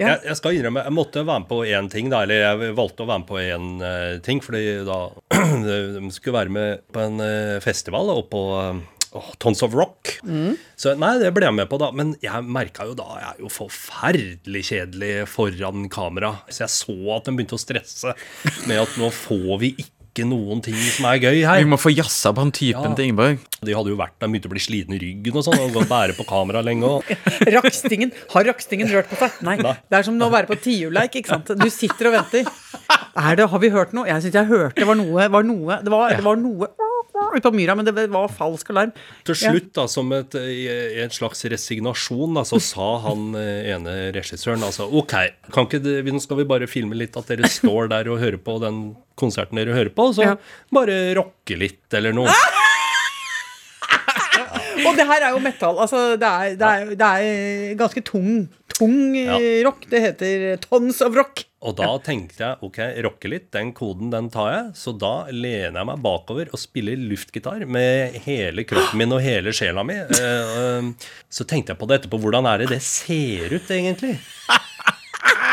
Ja. 0.02 0.16
Jeg, 0.16 0.24
jeg 0.32 0.38
skal 0.40 0.56
innrømme, 0.58 0.82
jeg 0.88 0.96
måtte 0.98 1.22
være 1.22 1.44
med 1.44 1.50
på 1.52 1.60
én 1.70 1.88
ting, 1.94 2.08
da. 2.10 2.24
Eller 2.26 2.42
jeg 2.42 2.74
valgte 2.76 3.06
å 3.06 3.10
være 3.10 3.22
med 3.22 3.30
på 3.30 3.38
én 3.44 3.68
uh, 3.84 4.16
ting, 4.26 4.42
fordi 4.42 4.64
da 4.88 4.98
De 5.70 6.10
skulle 6.16 6.40
være 6.40 6.54
med 6.54 6.82
på 6.94 7.04
en 7.04 7.22
uh, 7.22 7.62
festival 7.64 8.10
da, 8.10 8.18
oppå 8.24 8.42
på 8.42 9.03
eh, 9.16 9.32
Tons 9.40 9.64
of 9.66 9.74
Rock. 9.78 10.16
Så 10.80 10.94
nei, 11.00 11.14
det 11.22 11.32
ble 11.36 11.48
jeg 11.50 11.58
med 11.58 11.70
på, 11.72 11.80
da. 11.82 11.92
Men 11.96 12.16
jeg 12.24 12.44
merka 12.46 12.86
jo 12.90 12.96
da 12.98 13.08
Jeg 13.22 13.30
er 13.32 13.42
jo 13.46 13.50
forferdelig 13.54 14.64
kjedelig 14.72 15.14
foran 15.32 15.90
kamera. 15.94 16.36
Så 16.50 16.66
jeg 16.66 16.74
så 16.80 16.98
at 17.18 17.28
den 17.30 17.38
begynte 17.40 17.58
å 17.58 17.62
stresse 17.62 18.16
med 18.70 18.80
at 18.84 18.96
nå 19.00 19.10
får 19.14 19.60
vi 19.62 19.74
ikke 19.84 20.26
noen 20.30 20.60
ting 20.62 20.76
som 20.94 21.08
er 21.10 21.18
gøy 21.24 21.40
her. 21.42 21.58
Vi 21.64 21.70
må 21.72 21.78
få 21.82 21.90
jazza 21.90 22.30
på 22.38 22.44
han 22.44 22.52
typen 22.54 22.92
Ja. 22.92 22.94
til 22.94 23.08
Ingeborg. 23.10 23.40
De 23.66 23.74
hadde 23.74 23.90
jo 23.90 23.98
vært 23.98 24.14
der, 24.22 24.30
begynte 24.30 24.46
å 24.46 24.54
bli 24.54 24.62
sliten 24.62 24.94
i 24.94 25.00
ryggen 25.02 25.40
og 25.40 25.46
sånn, 25.48 25.58
og 25.74 25.88
bære 25.90 26.14
på 26.18 26.26
kamera 26.30 26.62
lenge. 26.62 26.86
Og 26.86 27.02
rakstingen 27.56 28.12
Har 28.36 28.46
rakstingen 28.46 28.92
rørt 28.94 29.10
på 29.10 29.18
seg? 29.18 29.40
Nei. 29.42 29.56
Nei. 29.58 29.74
Det 29.90 29.98
er 29.98 30.06
som 30.06 30.20
å 30.22 30.30
være 30.30 30.52
på 30.52 30.60
tiurleik. 30.62 31.16
ikke 31.18 31.34
sant? 31.34 31.50
Du 31.58 31.70
sitter 31.74 32.12
og 32.12 32.18
venter. 32.20 32.46
Er 33.18 33.36
det, 33.42 33.50
Har 33.50 33.60
vi 33.62 33.70
hørt 33.74 33.94
noe? 33.98 34.06
Jeg 34.10 34.22
syns 34.28 34.38
jeg 34.38 34.50
hørte 34.50 34.78
det 34.82 34.86
var 34.90 34.98
noe, 34.98 35.28
var 35.30 35.44
noe 35.46 35.80
Det 35.86 35.92
var, 35.94 36.14
det 36.18 36.24
var 36.26 36.38
noe 36.42 36.70
ute 37.36 37.46
på 37.48 37.54
myra, 37.56 37.76
men 37.80 37.88
det 37.88 37.94
var 38.12 38.28
falsk 38.34 38.70
alarm. 38.74 38.92
til 39.26 39.36
slutt, 39.40 39.70
da, 39.78 39.86
som 39.92 40.12
et, 40.16 40.36
en 40.36 41.14
slags 41.14 41.46
resignasjon, 41.54 42.34
da, 42.38 42.44
så 42.48 42.60
sa 42.62 42.90
han 43.08 43.34
eh, 43.40 43.72
ene 43.76 43.96
regissøren 44.16 44.64
altså 44.66 44.90
OK, 44.92 45.14
det, 45.80 45.96
nå 46.06 46.20
skal 46.24 46.38
vi 46.42 46.48
bare 46.50 46.68
filme 46.70 46.98
litt 47.00 47.16
at 47.20 47.28
dere 47.32 47.50
står 47.50 47.90
der 47.94 48.10
og 48.14 48.20
hører 48.24 48.38
på 48.44 48.60
den 48.64 48.84
konserten 49.20 49.58
dere 49.62 49.74
hører 49.78 49.94
på, 49.94 50.10
så 50.16 50.28
Ja. 50.30 50.36
bare 50.74 51.00
rocke 51.18 51.58
litt, 51.60 51.86
eller 51.94 52.14
noe. 52.16 52.30
Og 54.84 54.98
det 54.98 55.06
her 55.08 55.24
er 55.30 55.32
jo 55.36 55.40
metal. 55.40 55.78
Altså, 55.80 56.00
det 56.20 56.28
er, 56.28 56.56
det 56.60 56.68
er, 56.70 56.90
det 57.00 57.08
er 57.08 57.76
ganske 57.80 58.02
tung, 58.04 58.48
tung 58.78 59.16
Ja. 59.16 59.38
rock. 59.68 59.86
Det 59.90 60.02
heter 60.02 60.58
Tons 60.64 61.02
of 61.06 61.16
Rock. 61.16 61.44
Og 61.64 61.78
da 61.80 61.88
tenkte 62.04 62.42
jeg 62.44 62.58
ok, 62.68 62.78
rocke 63.06 63.30
litt, 63.32 63.46
den 63.56 63.72
koden 63.72 64.10
den 64.12 64.30
tar 64.34 64.50
jeg. 64.52 64.66
Så 64.76 64.92
da 65.00 65.14
lener 65.32 65.80
jeg 65.80 65.88
meg 65.88 66.02
bakover 66.04 66.50
og 66.52 66.60
spiller 66.60 67.00
luftgitar 67.00 67.64
med 67.66 68.18
hele 68.26 68.66
kroppen 68.68 69.00
min 69.00 69.14
og 69.16 69.22
hele 69.24 69.54
sjela 69.56 69.86
mi. 69.88 69.96
Eh, 69.96 70.58
eh, 70.60 70.92
Så 71.32 71.48
tenkte 71.48 71.72
jeg 71.72 71.80
på 71.80 71.88
det 71.88 72.02
etterpå. 72.02 72.20
Hvordan 72.20 72.46
er 72.52 72.58
det 72.66 72.70
det 72.76 72.82
ser 72.84 73.54
ut, 73.56 73.70
egentlig? 73.72 74.18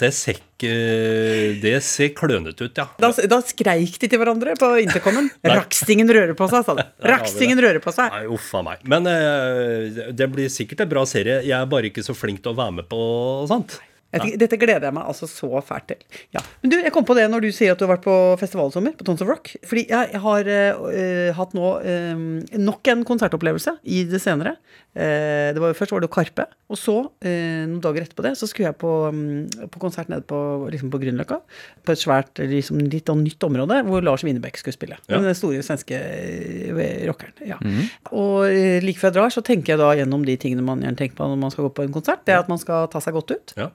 Det 0.00 0.12
ser 0.14 0.40
Det 0.60 1.74
ser 1.84 2.12
klønete 2.16 2.68
ut, 2.68 2.78
ja. 2.78 2.86
Da, 3.00 3.10
da 3.28 3.40
skreik 3.44 3.98
de 4.02 4.08
til 4.08 4.22
hverandre 4.22 4.56
på 4.60 4.70
intercomen. 4.84 5.28
Rakstingen 5.56 6.08
rører 6.10 6.36
på 6.38 6.48
seg, 6.52 6.64
sa 6.66 6.76
de. 6.78 6.86
Rakstingen 7.12 7.60
rører 7.60 7.82
på 7.84 7.92
seg. 7.94 8.14
Nei, 8.14 8.24
uff 8.36 8.52
a 8.56 8.62
meg. 8.66 8.86
Men 8.88 9.10
eh, 9.10 10.06
det 10.16 10.30
blir 10.32 10.52
sikkert 10.52 10.86
en 10.86 10.94
bra 10.94 11.04
serie. 11.08 11.42
Jeg 11.44 11.58
er 11.58 11.68
bare 11.70 11.90
ikke 11.90 12.06
så 12.06 12.16
flink 12.16 12.42
til 12.44 12.54
å 12.54 12.58
være 12.58 12.80
med 12.80 12.90
på 12.90 13.02
sånt. 13.50 13.78
Tenker, 14.14 14.38
dette 14.38 14.58
gleder 14.60 14.86
jeg 14.86 14.94
meg 14.94 15.08
altså 15.10 15.26
så 15.28 15.60
fælt 15.66 15.88
til. 15.90 16.20
Ja. 16.34 16.42
Men 16.62 16.72
du, 16.72 16.76
jeg 16.78 16.92
kom 16.94 17.06
på 17.06 17.16
det 17.18 17.26
når 17.30 17.46
du 17.46 17.48
sier 17.54 17.74
at 17.74 17.80
du 17.80 17.86
har 17.86 17.96
vært 17.96 18.06
på 18.06 18.16
festivalsommer 18.40 18.94
på 18.96 19.06
Tons 19.06 19.22
of 19.24 19.30
Rock. 19.30 19.50
Fordi 19.66 19.86
jeg 19.90 20.20
har 20.22 20.50
uh, 20.50 21.30
hatt 21.36 21.56
nå 21.56 21.72
uh, 21.82 22.26
nok 22.60 22.92
en 22.92 23.04
konsertopplevelse 23.08 23.76
i 23.82 24.04
det 24.08 24.22
senere. 24.22 24.56
Eh, 24.96 25.52
det 25.52 25.60
var 25.60 25.72
jo 25.72 25.76
Først 25.76 25.92
var 25.92 26.00
det 26.00 26.08
Karpe, 26.12 26.46
og 26.72 26.78
så, 26.80 26.94
eh, 27.20 27.66
noen 27.68 27.82
dager 27.84 28.06
etterpå 28.06 28.24
det, 28.24 28.32
så 28.40 28.48
skulle 28.48 28.70
jeg 28.70 28.78
på, 28.80 28.92
mm, 29.12 29.68
på 29.70 29.80
konsert 29.82 30.08
nede 30.08 30.24
på, 30.24 30.38
liksom 30.72 30.90
på 30.90 31.00
Grünerløkka. 31.02 31.40
På 31.84 31.92
et 31.92 32.00
svært, 32.00 32.40
liksom, 32.40 32.80
litt 32.90 33.10
av 33.12 33.18
nytt 33.20 33.44
område, 33.44 33.82
hvor 33.84 34.02
Lars 34.02 34.24
Winnerbäck 34.24 34.56
skulle 34.56 34.72
spille. 34.72 34.96
Ja. 35.06 35.20
Den 35.20 35.36
store 35.36 35.60
svenske 35.62 36.00
eh, 36.00 37.04
rockeren. 37.06 37.36
Ja. 37.44 37.60
Og 38.10 38.48
eh, 38.48 38.80
like 38.80 38.98
før 38.98 39.12
jeg 39.12 39.18
drar, 39.18 39.34
så 39.34 39.44
tenker 39.44 39.74
jeg 39.74 39.82
da 39.82 39.92
gjennom 40.00 40.24
de 40.24 40.36
tingene 40.40 40.64
man 40.64 40.80
gjerne 40.80 40.96
tenker 40.96 41.20
på 41.20 41.28
når 41.28 41.38
man 41.44 41.52
skal 41.52 41.68
gå 41.68 41.74
på 41.76 41.84
en 41.84 41.92
konsert. 41.92 42.24
Det 42.24 42.32
er 42.32 42.40
at 42.40 42.48
man 42.48 42.58
skal 42.58 42.88
ta 42.88 43.02
seg 43.04 43.14
godt 43.14 43.36
ut. 43.36 43.56
Ja. 43.60 43.68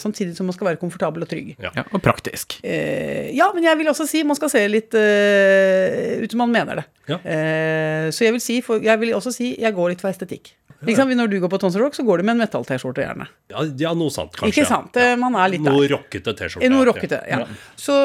Samtidig 0.00 0.36
som 0.36 0.46
man 0.46 0.54
skal 0.54 0.68
være 0.70 0.80
komfortabel 0.82 1.24
og 1.24 1.32
trygg. 1.32 1.56
Ja. 1.58 1.72
Og 1.88 2.02
praktisk. 2.04 2.60
Eh, 2.62 3.32
ja, 3.32 3.48
men 3.54 3.64
jeg 3.64 3.80
vil 3.80 3.88
også 3.88 4.06
si 4.06 4.22
man 4.28 4.36
skal 4.36 4.52
se 4.52 4.66
litt 4.68 4.92
ut 4.94 6.30
som 6.30 6.44
man 6.44 6.52
mener 6.52 6.82
det. 6.82 6.88
Ja. 7.10 7.18
Eh, 7.24 8.10
så 8.14 8.26
jeg 8.26 8.36
vil, 8.36 8.42
si, 8.42 8.60
for, 8.64 8.82
jeg 8.84 9.00
vil 9.00 9.14
også 9.16 9.32
si 9.34 9.52
jeg 9.60 9.74
går 9.74 9.94
litt 9.94 10.02
for 10.02 10.12
estetikk. 10.12 10.49
Sant? 10.80 11.12
Når 11.12 11.28
du 11.28 11.36
går 11.42 11.50
på 11.52 11.58
Tons 11.60 11.76
Rock, 11.76 11.96
så 11.96 12.04
går 12.06 12.20
du 12.20 12.24
med 12.24 12.38
en 12.38 12.40
metall-T-skjorte 12.40 13.02
gjerne. 13.04 13.26
Ja, 13.52 13.64
ja, 13.82 13.90
noe 13.98 14.12
sant, 14.14 14.32
kanskje. 14.32 14.62
Ikke 14.62 14.68
sant? 14.68 14.96
Ja. 14.96 15.12
Eh, 15.12 15.18
Man 15.20 15.36
er 15.36 15.52
litt 15.52 15.64
Noe 15.64 15.82
der. 15.84 15.92
rockete 15.96 16.32
T-skjorte. 16.38 16.70
Noe 16.72 16.86
rockete, 16.88 17.18
ja. 17.28 17.42
Så 17.76 17.96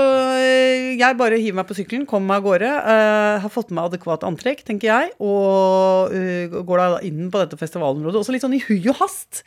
eh, 0.41 0.91
jeg 0.99 1.17
bare 1.19 1.39
hiver 1.39 1.61
meg 1.61 1.69
på 1.69 1.77
sykkelen, 1.77 2.03
kommer 2.09 2.33
meg 2.33 2.43
av 2.43 2.49
gårde. 2.49 2.73
Uh, 2.83 3.39
har 3.45 3.53
fått 3.53 3.71
med 3.71 3.79
meg 3.79 3.89
adekvat 3.93 4.27
antrekk, 4.27 4.65
tenker 4.67 4.91
jeg, 4.91 5.15
og 5.23 6.11
uh, 6.11 6.59
går 6.67 6.83
da 6.83 6.99
inn 7.07 7.31
på 7.31 7.45
dette 7.45 7.59
festivalområdet. 7.63 8.19
Også 8.25 8.35
litt 8.35 8.43
sånn 8.43 8.57
i 8.59 8.63
hui 8.67 8.81
og 8.91 8.99
hast. 8.99 9.45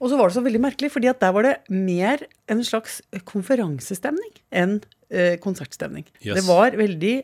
Og 0.00 0.08
så 0.08 0.16
var 0.18 0.32
det 0.32 0.38
så 0.38 0.46
veldig 0.48 0.64
merkelig, 0.64 0.92
fordi 0.96 1.12
at 1.12 1.20
der 1.22 1.36
var 1.36 1.46
det 1.46 1.54
mer 1.68 2.24
en 2.50 2.64
slags 2.66 3.02
konferansestemning 3.28 4.32
enn 4.48 4.78
uh, 5.12 5.36
konsertstemning. 5.44 6.08
Yes. 6.24 6.40
Det 6.40 6.48
var 6.48 6.80
veldig 6.80 7.16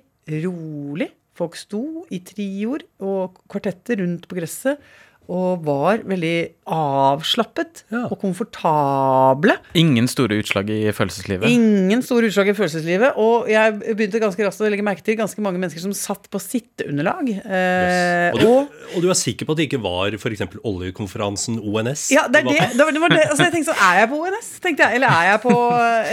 rolig. 0.44 1.08
Folk 1.38 1.56
sto 1.56 2.04
i 2.10 2.18
trioer 2.26 2.82
og 3.00 3.38
kvartetter 3.48 4.02
rundt 4.02 4.26
på 4.28 4.36
gresset. 4.40 4.82
Og 5.28 5.60
var 5.66 5.98
veldig 6.08 6.36
avslappet 6.72 7.82
Ja. 7.92 8.06
og 8.08 8.16
komfortable. 8.22 9.56
Ingen 9.76 10.06
store 10.08 10.38
utslag 10.40 10.70
i 10.72 10.78
følelseslivet. 10.96 11.44
Ingen 11.52 12.00
store 12.02 12.30
utslag 12.30 12.48
i 12.48 12.54
følelseslivet. 12.56 13.12
Og 13.20 13.48
jeg 13.52 13.74
begynte 13.96 14.20
ganske 14.22 14.40
raskt 14.46 14.62
å 14.64 14.70
legge 14.72 14.84
merke 14.86 15.04
til 15.04 15.18
ganske 15.20 15.40
mange 15.44 15.60
mennesker 15.60 15.84
som 15.84 15.92
satt 15.92 16.30
på 16.32 16.40
sitteunderlag. 16.40 17.28
Eh, 17.44 18.32
Og, 18.32 18.40
du, 18.40 18.46
og 18.48 18.96
og 18.96 19.02
du 19.04 19.10
er 19.12 19.18
sikker 19.20 19.44
på 19.44 19.52
at 19.52 19.60
det 19.60 19.68
ikke 19.68 19.82
var 19.84 20.16
f.eks. 20.16 20.42
oljekonferansen 20.64 21.60
ONS? 21.60 22.08
ja, 22.10 22.24
det 22.28 22.40
er 22.40 22.48
det. 22.48 22.56
var 22.56 22.68
det, 22.72 22.78
var, 22.84 22.92
det, 22.92 23.00
var 23.04 23.08
det. 23.16 23.24
Altså, 23.28 23.44
jeg 23.48 23.52
tenkte 23.58 23.72
sånn, 23.74 23.84
Er 23.84 24.00
jeg 24.00 24.08
på 24.14 24.22
ONS? 24.24 24.48
tenkte 24.64 24.86
jeg, 24.88 24.94
Eller 24.96 25.08
er 25.12 25.24
jeg 25.32 25.40
på 25.44 25.56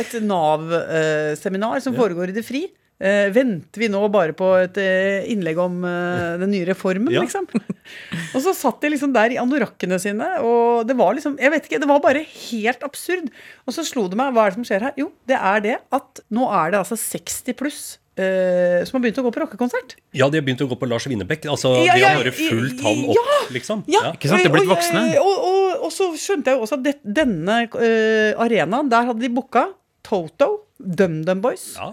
et 0.04 0.18
Nav-seminar 0.28 1.82
som 1.84 1.96
foregår 1.96 2.30
i 2.30 2.36
det 2.36 2.44
fri? 2.46 2.66
Eh, 2.96 3.28
venter 3.36 3.82
vi 3.82 3.90
nå 3.92 4.00
bare 4.08 4.32
på 4.32 4.48
et 4.56 4.78
eh, 4.80 5.26
innlegg 5.34 5.58
om 5.60 5.82
eh, 5.84 6.38
den 6.42 6.54
nye 6.54 6.68
reformen, 6.70 7.12
Ja. 7.12 7.26
liksom? 7.26 7.44
Og 7.52 8.40
så 8.46 8.54
satt 8.56 8.80
de 8.86 8.94
liksom 8.94 9.12
der 9.16 9.36
i 9.36 9.40
anorakkene 9.42 9.98
sine, 10.00 10.30
og 10.40 10.88
det 10.88 10.96
var 10.96 11.12
liksom 11.18 11.36
Jeg 11.42 11.52
vet 11.52 11.68
ikke, 11.68 11.82
det 11.84 11.90
var 11.92 12.00
bare 12.00 12.24
helt 12.24 12.86
absurd. 12.88 13.28
Og 13.68 13.76
så 13.76 13.84
slo 13.84 14.08
det 14.08 14.16
meg, 14.20 14.32
hva 14.32 14.46
er 14.48 14.54
det 14.56 14.60
som 14.62 14.68
skjer 14.70 14.88
her? 14.88 14.96
Jo, 15.02 15.10
det 15.28 15.36
er 15.36 15.60
det 15.66 15.76
at 15.94 16.24
nå 16.32 16.48
er 16.56 16.72
det 16.72 16.82
altså 16.86 16.96
60 17.00 17.60
pluss 17.60 17.84
Uh, 18.16 18.80
som 18.88 18.96
har 18.96 19.02
begynt 19.04 19.18
å 19.20 19.26
gå 19.26 19.32
på 19.36 19.42
rockekonsert. 19.42 19.98
Ja, 20.16 20.30
de 20.32 20.40
har 20.40 20.44
begynt 20.48 20.62
å 20.64 20.70
gå 20.72 20.78
på 20.80 20.88
Lars 20.88 21.04
Winnebekk. 21.12 21.50
Altså, 21.52 21.74
Ja, 21.84 21.98
de 21.98 22.00
ja, 22.00 22.12
har 22.14 22.22
bare 22.22 22.32
fulgt 22.32 22.80
han 22.80 23.02
opp, 23.12 23.18
ja, 23.18 23.40
liksom. 23.52 23.82
Ja, 23.92 24.04
Ikke 24.16 24.30
sant? 24.32 24.40
De 24.40 24.48
er 24.48 24.54
blitt 24.54 24.70
voksne. 24.70 25.02
Og, 25.20 25.34
og, 25.50 25.74
og 25.84 25.92
så 25.92 26.08
skjønte 26.16 26.54
jeg 26.54 26.56
jo 26.56 26.64
også 26.64 26.78
at 26.80 26.86
det, 26.86 26.94
denne 27.04 27.58
uh, 27.76 28.32
arenaen, 28.46 28.88
der 28.94 29.10
hadde 29.12 29.20
de 29.20 29.32
booka 29.36 29.66
Toto, 30.08 30.48
DumDum 30.80 31.44
Boys 31.44 31.74
Ja. 31.76 31.90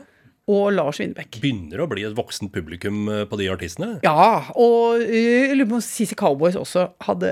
Og 0.51 0.73
Lars 0.75 0.99
Winnerbäck. 0.99 1.37
Begynner 1.39 1.85
å 1.85 1.87
bli 1.87 2.03
et 2.03 2.15
voksent 2.19 2.51
publikum 2.55 3.05
eh, 3.09 3.21
på 3.31 3.39
de 3.39 3.47
artistene. 3.53 3.93
Ja, 4.03 4.43
og 4.59 4.99
eh, 5.05 5.47
jeg 5.53 5.59
lurer 5.61 5.69
på 5.71 5.77
om 5.79 5.85
CC 5.87 6.17
Cowboys 6.19 6.57
også 6.59 6.89
hadde 7.07 7.31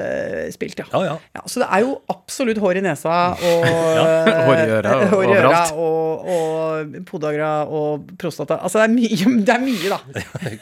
spilt, 0.55 0.79
ja. 0.79 0.87
Ja, 0.95 1.17
ja. 1.35 1.43
Så 1.51 1.59
det 1.65 1.67
er 1.75 1.83
jo 1.83 1.97
absolutt 2.13 2.61
hår 2.63 2.79
i 2.79 2.85
nesa 2.87 3.17
og 3.35 3.67
Hår 4.47 4.63
i 4.63 4.69
øra 4.77 4.93
og 4.95 5.11
hår 5.17 5.25
i 5.25 5.35
øra 5.35 5.51
overalt. 5.51 5.75
og, 5.75 6.31
og 6.37 6.95
podagra 7.11 7.51
og 7.67 8.13
prostata. 8.21 8.61
Altså 8.63 8.79
det 8.79 8.87
er 8.87 8.95
mye, 8.95 9.35
det 9.49 9.57
er 9.57 9.65
mye 9.65 9.91
da. 9.91 9.99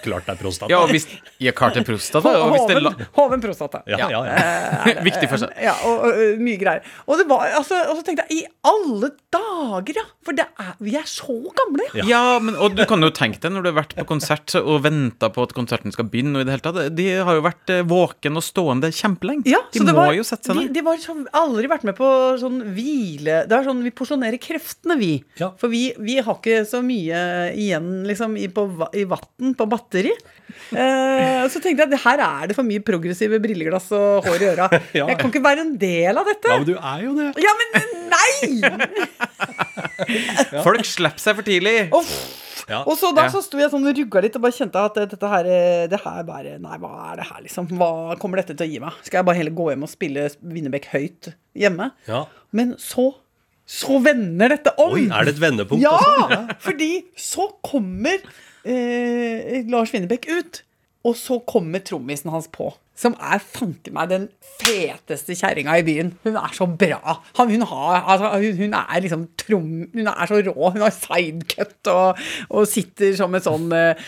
Klart 0.07 0.31
det 0.31 0.35
er 0.39 0.41
prostata. 0.41 0.73
Ja, 0.73 0.81
og 0.87 0.95
hvis 0.95 1.07
Ja, 1.45 1.53
klart 1.53 1.77
det 1.77 1.85
er 1.85 1.89
prostata. 1.91 2.33
Og 2.47 2.55
hvis 2.57 2.65
det 2.73 2.81
la 2.81 2.95
Hoven, 2.97 3.13
hoven 3.21 3.45
prostata. 3.45 3.83
ja, 3.91 4.09
ja, 4.09 4.23
ja. 4.25 4.97
Viktig 5.05 5.29
for 5.29 5.45
seg. 5.45 5.53
Ja, 5.63 5.77
og, 5.85 6.01
og, 6.09 6.17
og 6.17 6.43
mye 6.49 6.57
greier. 6.65 6.89
Og, 7.05 7.19
det 7.21 7.29
var, 7.29 7.45
altså, 7.61 7.77
og 7.93 8.01
så 8.01 8.07
tenkte 8.09 8.25
jeg, 8.31 8.41
i 8.41 8.69
alle 8.73 9.13
dager, 9.35 10.01
ja! 10.01 10.07
For 10.25 10.37
det 10.37 10.49
er, 10.61 10.73
vi 10.85 10.97
er 10.99 11.07
så 11.09 11.37
gamle. 11.61 11.87
Ja. 11.99 12.09
Ja, 12.09 12.25
men, 12.43 12.57
og 12.57 12.75
du 12.79 12.83
kan 12.89 13.03
jo 13.05 13.11
tenke 13.15 13.41
deg 13.43 13.53
når 13.55 13.65
du 13.65 13.69
har 13.71 13.77
vært 13.81 13.95
på 13.99 14.05
konsert 14.09 14.55
og 14.61 14.83
venta 14.85 15.29
på 15.35 15.45
at 15.47 15.55
konserten 15.57 15.95
skal 15.95 16.09
begynne. 16.11 16.37
og 16.39 16.45
i 16.45 16.49
det 16.49 16.55
hele 16.57 16.65
tatt, 16.65 16.97
De 16.97 17.07
har 17.29 17.39
jo 17.39 17.45
vært 17.45 17.73
eh, 17.75 17.85
våken 17.89 18.41
og 18.41 18.45
stående 18.47 18.91
kjempelenge. 18.95 19.47
Ja, 19.51 19.61
de 19.73 19.83
så 19.83 19.87
det 19.89 19.95
må 19.97 20.07
var, 20.07 20.15
jo 20.17 20.27
sette 20.27 20.51
seg 20.51 20.59
ned. 20.61 20.73
de 20.77 20.85
har 20.87 21.01
så, 21.03 21.17
aldri 21.43 21.71
vært 21.71 21.87
med 21.89 21.97
på 21.99 22.09
sånn 22.41 22.61
hvile 22.77 23.43
Det 23.49 23.57
er 23.59 23.67
sånn 23.69 23.85
Vi 23.87 23.93
porsjonerer 23.99 24.41
kreftene, 24.43 24.99
vi. 25.01 25.13
Ja. 25.41 25.53
For 25.61 25.73
vi, 25.73 25.89
vi 26.03 26.19
har 26.23 26.39
ikke 26.39 26.63
så 26.69 26.83
mye 26.85 27.23
igjen 27.59 28.03
liksom, 28.09 28.37
i, 28.41 28.49
på, 28.53 28.67
i 28.97 29.05
vann 29.09 29.55
på 29.59 29.69
batteri. 29.71 30.13
Eh, 30.73 31.45
så 31.49 31.61
tenkte 31.63 31.85
jeg 31.85 31.93
at 31.93 32.03
her 32.05 32.23
er 32.25 32.51
det 32.51 32.57
for 32.59 32.67
mye 32.67 32.83
progressive 32.85 33.39
brilleglass 33.43 33.91
og 33.97 34.27
hår 34.29 34.45
i 34.45 34.51
øra. 34.55 34.71
Ja. 34.99 35.05
Jeg 35.11 35.19
kan 35.21 35.31
ikke 35.31 35.43
være 35.45 35.63
en 35.67 35.75
del 35.79 36.17
av 36.19 36.27
dette. 36.27 36.49
ja, 36.49 36.57
men 36.59 36.67
du 36.67 36.75
er 36.77 37.03
jo 37.05 37.13
det. 37.19 37.27
Ja, 37.45 37.53
men 37.61 37.91
nei! 38.09 38.99
Folk 40.67 40.85
slipper 40.87 41.23
seg 41.23 41.39
for 41.39 41.47
tidlig. 41.47 41.77
Uff. 41.95 42.13
Ja. 42.69 42.83
Og 42.85 42.99
så 43.01 43.15
da 43.17 43.25
Ja. 43.25 43.31
så 43.33 43.41
sto 43.41 43.57
jeg 43.61 43.71
sånn 43.73 43.87
og 43.89 43.97
rugga 43.97 44.21
litt 44.21 44.35
og 44.37 44.43
bare 44.45 44.53
kjente 44.53 44.81
at 44.85 44.99
dette 45.09 45.29
her, 45.33 45.47
det 45.89 46.01
her 46.03 46.25
bare 46.29 46.59
Nei, 46.61 46.77
hva 46.83 46.91
er 47.13 47.23
det 47.23 47.27
her, 47.31 47.39
liksom? 47.47 47.71
Hva 47.81 48.17
kommer 48.21 48.43
dette 48.43 48.53
til 48.59 48.67
å 48.67 48.73
gi 48.75 48.83
meg? 48.83 48.99
Skal 49.07 49.21
jeg 49.23 49.29
bare 49.31 49.39
heller 49.41 49.55
gå 49.57 49.71
hjem 49.73 49.87
og 49.87 49.93
spille 49.93 50.27
Winnebekk 50.43 50.91
høyt 50.93 51.31
hjemme? 51.57 51.91
Ja. 52.11 52.27
Men 52.53 52.75
så 52.83 53.15
så 53.69 53.99
vender 54.01 54.49
dette 54.55 54.73
om! 54.81 54.95
Oi, 54.97 55.03
er 55.13 55.27
det 55.29 55.35
et 55.35 55.41
vendepunkt? 55.43 55.83
ja! 55.85 55.93
også? 55.93 56.39
Fordi 56.67 56.91
så 57.21 57.49
kommer 57.65 58.17
eh, 58.65 59.65
Lars 59.69 59.93
Winnebekk 59.93 60.29
ut, 60.33 60.63
og 61.05 61.17
så 61.21 61.37
kommer 61.49 61.83
trommisen 61.85 62.33
hans 62.33 62.49
på. 62.53 62.71
Som 62.99 63.15
er 63.23 63.39
fanken 63.39 63.95
meg 63.95 64.09
den 64.11 64.25
feteste 64.59 65.37
kjerringa 65.39 65.77
i 65.79 65.85
byen. 65.87 66.09
Hun 66.25 66.35
er 66.41 66.55
så 66.57 66.67
bra. 66.67 66.99
Han, 67.39 67.53
hun, 67.53 67.63
har, 67.71 68.01
altså, 68.11 68.33
hun, 68.43 68.57
hun 68.59 68.75
er 68.81 69.05
liksom 69.05 69.23
trom... 69.39 69.69
Hun 69.95 70.11
er 70.11 70.27
så 70.33 70.41
rå. 70.49 70.57
Hun 70.75 70.83
har 70.83 70.95
sidecut 70.97 71.93
og, 71.93 72.19
og 72.51 72.67
sitter 72.67 73.15
som 73.21 73.37
et 73.39 73.47
sånn, 73.47 73.69
eh, 73.77 74.03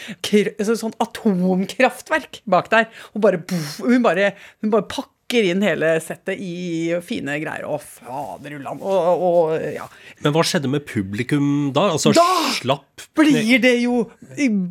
så- 0.67 0.75
sånn 0.81 0.97
atomkraftverk 1.07 2.43
bak 2.51 2.71
der. 2.73 2.91
Og 3.15 3.23
bare, 3.25 3.41
hun 3.79 4.03
bare, 4.05 4.33
hun 4.65 4.73
bare 4.75 4.89
pakker 4.91 5.47
inn 5.53 5.63
hele 5.63 5.93
settet 6.03 6.41
i 6.43 6.91
fine 7.07 7.37
greier. 7.43 7.69
Å, 7.71 7.79
faderullan. 7.79 8.81
Og, 8.83 8.99
og, 9.13 9.23
og 9.29 9.69
ja. 9.77 9.87
Men 10.25 10.35
hva 10.35 10.43
skjedde 10.47 10.71
med 10.73 10.83
publikum 10.91 11.71
da? 11.77 11.87
Altså, 11.95 12.11
Da 12.19 12.27
slapp 12.59 13.07
blir 13.19 13.63
det 13.63 13.77
jo 13.85 14.03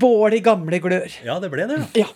bål 0.03 0.35
i 0.35 0.43
gamle 0.43 0.81
glør. 0.83 1.07
Ja, 1.23 1.39
det 1.39 1.51
ble 1.55 1.69
det. 1.71 1.79
Ja. 2.03 2.09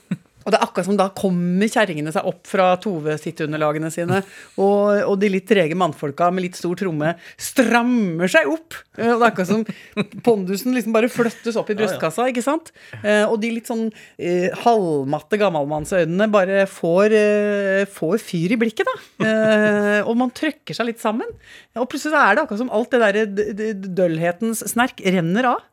Og 0.43 0.51
det 0.51 0.59
er 0.59 0.65
akkurat 0.65 0.87
som 0.89 0.97
da 0.99 1.07
kommer 1.15 1.69
kjerringene 1.71 2.11
seg 2.13 2.25
opp 2.29 2.47
fra 2.49 2.71
Tove-sitteunderlagene 2.83 3.89
sine, 3.93 4.21
og, 4.59 5.01
og 5.07 5.15
de 5.21 5.29
litt 5.31 5.47
trege 5.49 5.75
mannfolka 5.79 6.27
med 6.33 6.45
litt 6.47 6.57
stor 6.59 6.75
tromme 6.79 7.13
strammer 7.39 8.31
seg 8.31 8.49
opp. 8.51 8.75
Eh, 8.97 9.09
Og 9.13 9.21
det 9.21 9.27
er 9.27 9.31
akkurat 9.31 9.51
som 9.51 9.63
pondusen 10.25 10.75
liksom 10.75 10.93
bare 10.95 11.09
flyttes 11.11 11.55
opp 11.59 11.69
i 11.73 11.77
brystkassa, 11.79 12.27
ikke 12.31 12.43
sant? 12.45 12.71
Eh, 13.03 13.23
Og 13.29 13.39
de 13.41 13.53
litt 13.55 13.69
sånn 13.71 13.87
eh, 14.19 14.49
halvmatte 14.65 15.39
gammalmannsøynene 15.41 16.27
bare 16.33 16.65
får, 16.69 17.15
eh, 17.17 17.85
får 17.89 18.19
fyr 18.23 18.55
i 18.55 18.59
blikket, 18.65 18.89
da. 18.89 18.97
Eh, 19.29 19.99
og 20.03 20.17
man 20.19 20.31
trøkker 20.35 20.75
seg 20.75 20.91
litt 20.91 21.01
sammen. 21.03 21.29
Og 21.79 21.87
plutselig 21.89 22.13
så 22.13 22.21
er 22.27 22.35
det 22.35 22.43
akkurat 22.45 22.61
som 22.65 22.73
alt 22.73 22.91
det 22.93 23.01
derre 23.03 23.73
døllhetens 23.95 24.63
snerk 24.73 24.99
renner 25.05 25.47
av. 25.55 25.63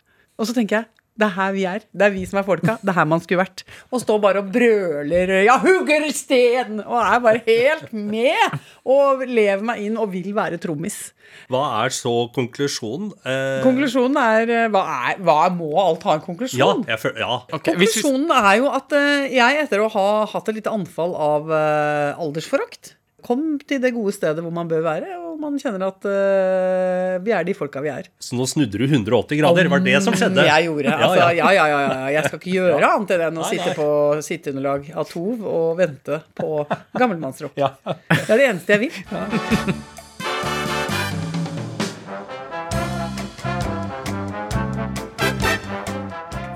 Og 0.40 0.46
så 0.48 0.54
tenker 0.56 0.80
jeg 0.80 0.88
Det 1.20 1.26
er 1.28 1.34
her 1.36 1.52
vi 1.52 1.64
er. 1.68 1.82
Det 1.92 2.06
er 2.08 2.12
vi 2.14 2.24
som 2.28 2.38
er 2.40 2.46
folka. 2.48 2.78
Det 2.80 2.88
er 2.94 2.96
her 2.96 3.08
man 3.10 3.20
skulle 3.20 3.42
vært. 3.42 3.62
Og 3.92 4.00
står 4.00 4.20
bare 4.24 4.40
og 4.40 4.48
brøler 4.54 5.32
'ja, 5.44 5.58
hugger 5.60 6.06
sten!' 6.16 6.80
og 6.80 6.96
er 7.02 7.18
bare 7.20 7.42
helt 7.46 7.92
med. 7.92 8.58
Og 8.88 9.20
lever 9.28 9.62
meg 9.62 9.82
inn 9.84 9.98
og 10.00 10.08
vil 10.12 10.32
være 10.34 10.56
trommis. 10.62 11.12
Hva 11.50 11.84
er 11.84 11.92
så 11.94 12.12
konklusjonen? 12.34 13.12
Eh, 13.24 13.60
Konklusjonen 13.62 14.16
er 14.18 14.50
eh, 14.64 14.68
hva, 14.72 14.82
er 15.12 15.20
hva 15.22 15.48
må 15.54 15.68
alt 15.78 16.02
ha 16.08 16.14
en 16.16 16.24
konklusjon? 16.24 16.84
ja, 16.88 16.94
jeg 16.96 16.98
føl 17.04 17.18
ja. 17.20 17.36
Ok, 17.52 17.68
hvis 17.76 17.94
vi- 17.96 18.02
Konklusjonen 18.02 18.30
er 18.34 18.56
jo 18.58 18.70
at 18.74 18.92
eh, 18.98 19.28
jeg, 19.36 19.60
etter 19.66 19.84
å 19.84 19.90
ha 19.92 20.06
hatt 20.26 20.48
et 20.48 20.54
lite 20.58 20.72
anfall 20.72 21.14
av 21.14 21.50
eh, 21.52 22.18
aldersforakt, 22.18 22.94
kom 23.24 23.58
til 23.68 23.80
det 23.82 23.92
gode 23.96 24.12
stedet 24.16 24.42
hvor 24.44 24.52
man 24.54 24.68
bør 24.70 24.82
være, 24.84 25.14
og 25.20 25.38
man 25.40 25.56
kjenner 25.60 25.86
at 25.88 26.04
uh, 26.08 27.18
vi 27.24 27.32
er 27.36 27.46
de 27.48 27.54
folka 27.56 27.80
vi 27.84 27.90
er. 27.92 28.08
Så 28.20 28.36
nå 28.38 28.46
snudde 28.50 28.76
du 28.80 28.84
180 28.86 29.40
grader? 29.40 29.70
Var 29.72 29.84
det 29.86 30.02
som 30.04 30.16
skjedde? 30.18 30.44
Jeg 30.48 30.68
gjorde. 30.68 30.88
Ja, 30.90 30.98
Altså, 31.00 31.20
ja. 31.20 31.30
ja, 31.30 31.52
ja, 31.56 31.66
ja, 31.70 31.80
ja. 31.86 32.10
Jeg 32.16 32.24
skal 32.28 32.38
ikke 32.42 32.56
gjøre 32.58 32.80
Ja. 32.80 32.90
annet 32.96 33.14
enn 33.16 33.38
å 33.40 33.44
Nei, 33.44 33.50
sitte 33.52 33.70
nei. 33.72 33.78
på 33.78 33.88
sitteunderlag 34.26 34.90
av 34.96 35.08
Tov 35.10 35.46
og 35.46 35.70
vente 35.80 36.20
på 36.38 36.50
gammelmannsrock. 36.98 37.56
Ja. 37.60 37.72
Det 37.86 38.28
er 38.28 38.36
det 38.44 38.50
eneste 38.52 38.76
jeg 38.76 38.86
vil. 38.88 39.80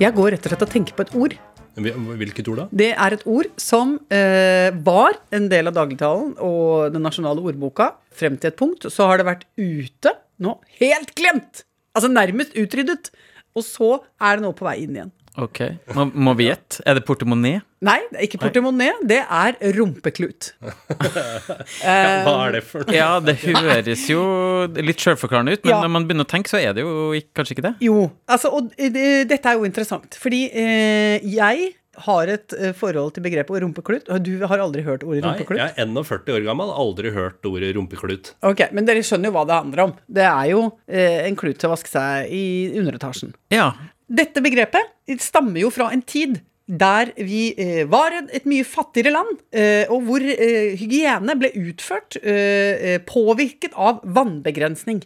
Jeg 0.02 0.10
går 0.16 0.34
rett 0.34 0.46
og 0.46 0.50
slett 0.52 0.64
og 0.66 0.72
tenker 0.72 0.96
på 0.98 1.04
et 1.06 1.12
ord. 1.16 1.34
Hvil- 1.74 2.16
Hvilket 2.20 2.48
ord 2.52 2.60
da? 2.62 2.66
Det 2.70 2.90
er 2.94 3.16
et 3.16 3.24
ord 3.26 3.48
som 3.60 3.96
eh, 4.14 4.70
var 4.86 5.16
en 5.34 5.48
del 5.50 5.66
av 5.70 5.74
dagligtalen 5.74 6.34
og 6.38 6.92
den 6.94 7.02
nasjonale 7.02 7.42
ordboka 7.42 7.92
frem 8.14 8.36
til 8.38 8.52
et 8.52 8.58
punkt. 8.60 8.86
Så 8.92 9.08
har 9.08 9.18
det 9.18 9.26
vært 9.26 9.44
ute, 9.58 10.12
nå 10.38 10.56
helt 10.80 11.14
glemt! 11.18 11.64
Altså 11.94 12.10
nærmest 12.10 12.54
utryddet. 12.58 13.10
Og 13.54 13.62
så 13.62 13.90
er 14.22 14.36
det 14.38 14.42
nå 14.46 14.50
på 14.58 14.66
vei 14.66 14.80
inn 14.82 14.96
igjen. 14.98 15.12
Ok, 15.34 15.58
Må, 15.96 16.04
må 16.14 16.32
vi 16.38 16.44
gjette? 16.46 16.78
Er 16.86 16.94
det 16.94 17.02
portemonnaie? 17.08 17.62
Nei, 17.84 17.96
det 18.12 18.20
er 18.20 18.26
ikke 18.28 18.38
portemonnaie, 18.44 18.92
det 19.10 19.18
er 19.24 19.56
rumpeklut. 19.74 20.52
Hva 21.82 22.34
er 22.46 22.54
det 22.58 22.62
for 22.68 22.84
noe? 22.86 22.94
Ja, 22.94 23.08
det 23.24 23.36
høres 23.42 24.04
jo 24.10 24.22
litt 24.78 25.02
sjølforklarende 25.02 25.56
ut, 25.56 25.64
men 25.66 25.74
Ja. 25.74 25.80
når 25.82 25.90
man 25.96 26.06
begynner 26.08 26.26
å 26.28 26.30
tenke, 26.30 26.52
så 26.52 26.60
er 26.62 26.72
det 26.76 26.84
jo 26.86 27.10
ikke- 27.18 27.34
kanskje 27.40 27.56
ikke 27.58 27.66
det? 27.66 27.74
Jo, 27.82 28.12
altså, 28.30 28.52
og 28.54 28.70
det, 28.78 29.26
dette 29.28 29.44
er 29.50 29.58
jo 29.58 29.64
interessant, 29.66 30.14
fordi 30.20 30.44
eh, 30.54 31.18
jeg 31.26 31.74
har 32.04 32.26
et 32.26 32.52
eh, 32.58 32.72
forhold 32.74 33.12
til 33.14 33.22
begrepet 33.22 33.60
rumpeklut, 33.62 34.08
og 34.10 34.22
du 34.26 34.32
har 34.46 34.58
aldri 34.58 34.82
hørt 34.82 35.04
ordet 35.06 35.22
Nei, 35.22 35.30
rumpeklut? 35.34 35.58
jeg 35.58 35.74
er 35.78 35.86
41 35.86 36.32
år 36.34 36.42
gammel, 36.46 36.70
aldri 36.74 37.12
hørt 37.14 37.46
ordet 37.46 37.74
rumpeklut. 37.76 38.32
Ok, 38.42 38.64
men 38.74 38.84
dere 38.88 39.02
skjønner 39.06 39.30
jo 39.30 39.34
hva 39.36 39.44
det 39.46 39.54
handler 39.60 39.84
om. 39.88 39.92
Det 40.10 40.24
er 40.26 40.48
jo 40.50 40.64
eh, 40.88 41.26
en 41.28 41.36
klut 41.38 41.58
til 41.58 41.70
å 41.70 41.74
vaske 41.74 41.90
seg 41.90 42.30
i 42.34 42.44
underetasjen. 42.80 43.34
Ja. 43.54 43.72
Dette 44.04 44.42
begrepet 44.44 45.16
stammer 45.22 45.64
jo 45.64 45.70
fra 45.72 45.90
en 45.94 46.02
tid 46.04 46.42
der 46.64 47.10
vi 47.20 47.50
eh, 47.60 47.82
var 47.90 48.14
et, 48.16 48.46
mye 48.48 48.64
fattigere 48.64 49.12
land, 49.12 49.40
eh, 49.52 49.84
og 49.92 50.06
hvor 50.06 50.24
eh, 50.24 50.72
hygiene 50.80 51.36
ble 51.36 51.52
utført 51.60 52.16
påvirket 53.08 53.76
av 53.76 54.00
vannbegrensning. 54.04 55.02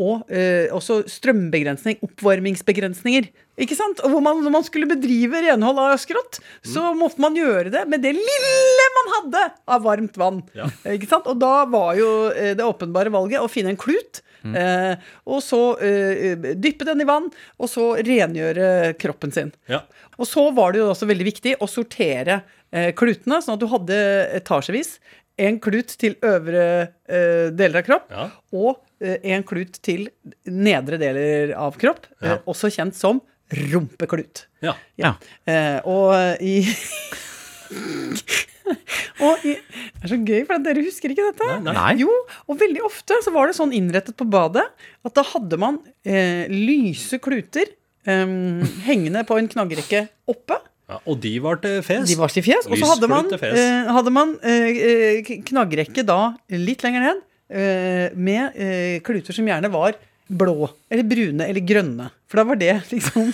Og 0.00 0.24
eh, 0.32 0.66
også 0.74 1.02
strømbegrensning, 1.10 2.00
oppvarmingsbegrensninger. 2.02 3.28
Ikke 3.62 3.76
sant? 3.78 4.00
Og 4.02 4.14
hvor 4.14 4.24
man, 4.24 4.40
når 4.42 4.54
man 4.56 4.66
skulle 4.66 4.88
bedrive 4.90 5.42
renhold 5.44 5.78
av 5.78 5.94
skrott, 6.02 6.40
så 6.66 6.90
måtte 6.98 7.22
man 7.22 7.36
gjøre 7.38 7.70
det 7.74 7.84
med 7.90 8.02
det 8.02 8.14
lille 8.16 8.88
man 8.96 9.12
hadde 9.18 9.44
av 9.76 9.84
varmt 9.86 10.18
vann. 10.18 10.40
Ja. 10.56 10.66
Ikke 10.94 11.10
sant? 11.10 11.28
Og 11.30 11.38
da 11.42 11.66
var 11.70 11.94
jo 11.98 12.08
det 12.32 12.64
åpenbare 12.64 13.12
valget 13.14 13.44
å 13.44 13.50
finne 13.50 13.74
en 13.74 13.80
klut. 13.80 14.24
Eh, 14.44 14.94
og 15.30 15.40
så 15.42 15.60
eh, 15.80 16.36
dyppe 16.60 16.84
den 16.84 17.00
i 17.00 17.08
vann, 17.08 17.30
og 17.58 17.70
så 17.72 17.94
rengjøre 18.04 18.94
kroppen 19.00 19.32
sin. 19.32 19.52
Ja. 19.70 19.80
Og 20.18 20.28
så 20.28 20.50
var 20.54 20.72
det 20.74 20.82
jo 20.82 20.90
også 20.92 21.08
veldig 21.08 21.26
viktig 21.30 21.54
å 21.64 21.68
sortere 21.70 22.42
eh, 22.70 22.90
klutene, 22.98 23.40
sånn 23.42 23.56
at 23.56 23.62
du 23.64 23.68
hadde 23.72 24.00
etasjevis. 24.40 24.98
En 25.40 25.56
klut 25.58 25.90
til 25.98 26.14
øvre 26.22 26.64
eh, 27.10 27.48
deler 27.56 27.80
av 27.80 27.86
kropp, 27.88 28.10
Ja. 28.14 28.28
og 28.54 28.76
eh, 29.02 29.16
en 29.34 29.42
klut 29.48 29.80
til 29.82 30.08
nedre 30.46 31.00
deler 31.00 31.54
av 31.58 31.74
kropp. 31.80 32.04
Ja. 32.22 32.36
Eh, 32.36 32.44
også 32.46 32.70
kjent 32.70 32.94
som 32.98 33.22
rumpeklut. 33.54 34.46
ja. 34.64 34.72
ja. 34.98 35.14
Eh, 35.50 35.80
og 35.84 36.14
i 36.42 36.62
og 39.26 39.44
i, 39.46 39.54
Det 39.60 40.06
er 40.06 40.12
så 40.14 40.18
gøy, 40.24 40.42
for 40.48 40.62
dere 40.64 40.84
husker 40.86 41.12
ikke 41.12 41.26
dette. 41.30 41.48
Nei, 41.64 41.74
nei. 41.76 41.90
Jo, 42.04 42.10
og 42.48 42.58
veldig 42.60 42.84
ofte 42.86 43.18
så 43.24 43.32
var 43.34 43.50
det 43.50 43.56
sånn 43.58 43.74
innrettet 43.76 44.16
på 44.20 44.26
badet 44.30 44.64
at 45.04 45.16
da 45.18 45.24
hadde 45.34 45.58
man 45.60 45.80
eh, 46.06 46.46
lyse 46.50 47.18
kluter 47.24 47.68
eh, 48.08 48.38
hengende 48.88 49.24
på 49.28 49.36
en 49.40 49.50
knaggerekke 49.52 50.06
oppe. 50.32 50.58
ja. 50.88 50.98
Og 51.08 51.20
de 51.20 51.34
var 51.44 51.60
til 51.64 51.78
fes. 51.84 52.08
De 52.08 52.16
var 52.20 52.32
til 52.32 52.44
fjes. 52.46 52.66
Og 52.70 52.76
så 52.80 52.88
hadde 52.94 53.08
man, 53.12 53.28
eh, 53.36 53.92
hadde 53.98 54.12
man 54.14 54.34
eh, 54.42 54.82
eh, 55.20 55.30
knaggrekke 55.50 56.04
da 56.08 56.18
litt 56.56 56.84
lenger 56.84 57.04
ned 57.10 57.22
eh, 57.52 58.08
med 58.16 58.56
eh, 58.56 58.98
kluter 59.04 59.36
som 59.36 59.48
gjerne 59.48 59.70
var 59.72 59.96
blå 60.32 60.70
eller 60.88 61.04
brune 61.04 61.44
eller 61.44 61.60
grønne. 61.68 62.08
For 62.32 62.40
da 62.40 62.46
var 62.48 62.56
det 62.60 62.72
liksom 62.94 63.28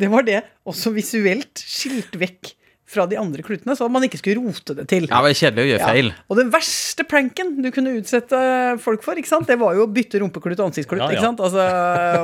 Det 0.00 0.08
var 0.10 0.24
det 0.26 0.40
også 0.66 0.90
visuelt 0.96 1.60
skilt 1.60 2.16
vekk 2.18 2.54
fra 2.86 3.06
de 3.08 3.16
andre 3.16 3.40
klutene, 3.42 3.72
så 3.78 3.86
man 3.88 4.04
ikke 4.04 4.18
skulle 4.20 4.42
rote 4.44 4.74
det 4.76 4.84
til. 4.90 5.06
Ja, 5.08 5.22
det 5.22 5.24
var 5.24 5.36
kjedelig 5.38 5.62
å 5.64 5.68
gjøre 5.70 5.80
Ja. 5.80 5.86
feil. 5.88 6.10
Og 6.28 6.36
den 6.36 6.50
verste 6.52 7.06
pranken 7.08 7.54
du 7.64 7.70
kunne 7.72 7.94
utsette 7.96 8.40
folk 8.84 9.02
for, 9.02 9.16
ikke 9.16 9.30
sant? 9.30 9.46
det 9.48 9.56
var 9.58 9.74
jo 9.74 9.86
å 9.86 9.92
bytte 9.92 10.20
rumpeklut 10.20 10.60
og 10.60 10.68
ansiktsklut. 10.68 11.00
Ja, 11.00 11.08
ja. 11.08 11.16
Ikke 11.16 11.24
sant? 11.24 11.40
Altså, 11.40 11.64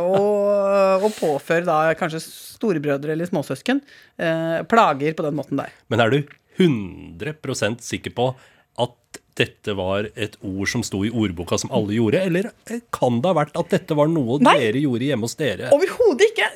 og, 0.05 1.07
og 1.09 1.17
påføre 1.17 1.65
da 1.65 1.79
kanskje 1.99 2.21
storebrødre 2.27 3.15
eller 3.17 3.31
småsøsken 3.31 3.81
eh, 4.21 4.61
plager 4.69 5.17
på 5.17 5.25
den 5.27 5.39
måten 5.41 5.57
der. 5.63 5.73
Men 5.89 6.05
er 6.05 6.13
du 6.13 6.21
100% 6.61 7.81
sikker 7.85 8.13
på 8.17 8.31
at 8.81 9.21
dette 9.41 9.73
var 9.79 10.11
et 10.21 10.35
ord 10.45 10.69
som 10.69 10.83
sto 10.85 11.01
i 11.07 11.11
ordboka 11.11 11.57
som 11.61 11.71
alle 11.73 11.95
gjorde, 11.97 12.21
eller 12.29 12.51
kan 12.93 13.21
det 13.23 13.31
ha 13.31 13.37
vært 13.39 13.57
at 13.57 13.71
dette 13.73 13.97
var 13.97 14.11
noe 14.13 14.37
Nei. 14.45 14.57
dere 14.61 14.83
gjorde 14.83 15.07
hjemme 15.09 15.25
hos 15.29 15.37
dere? 15.41 15.71
Overhodet 15.73 16.27
ikke! 16.33 16.49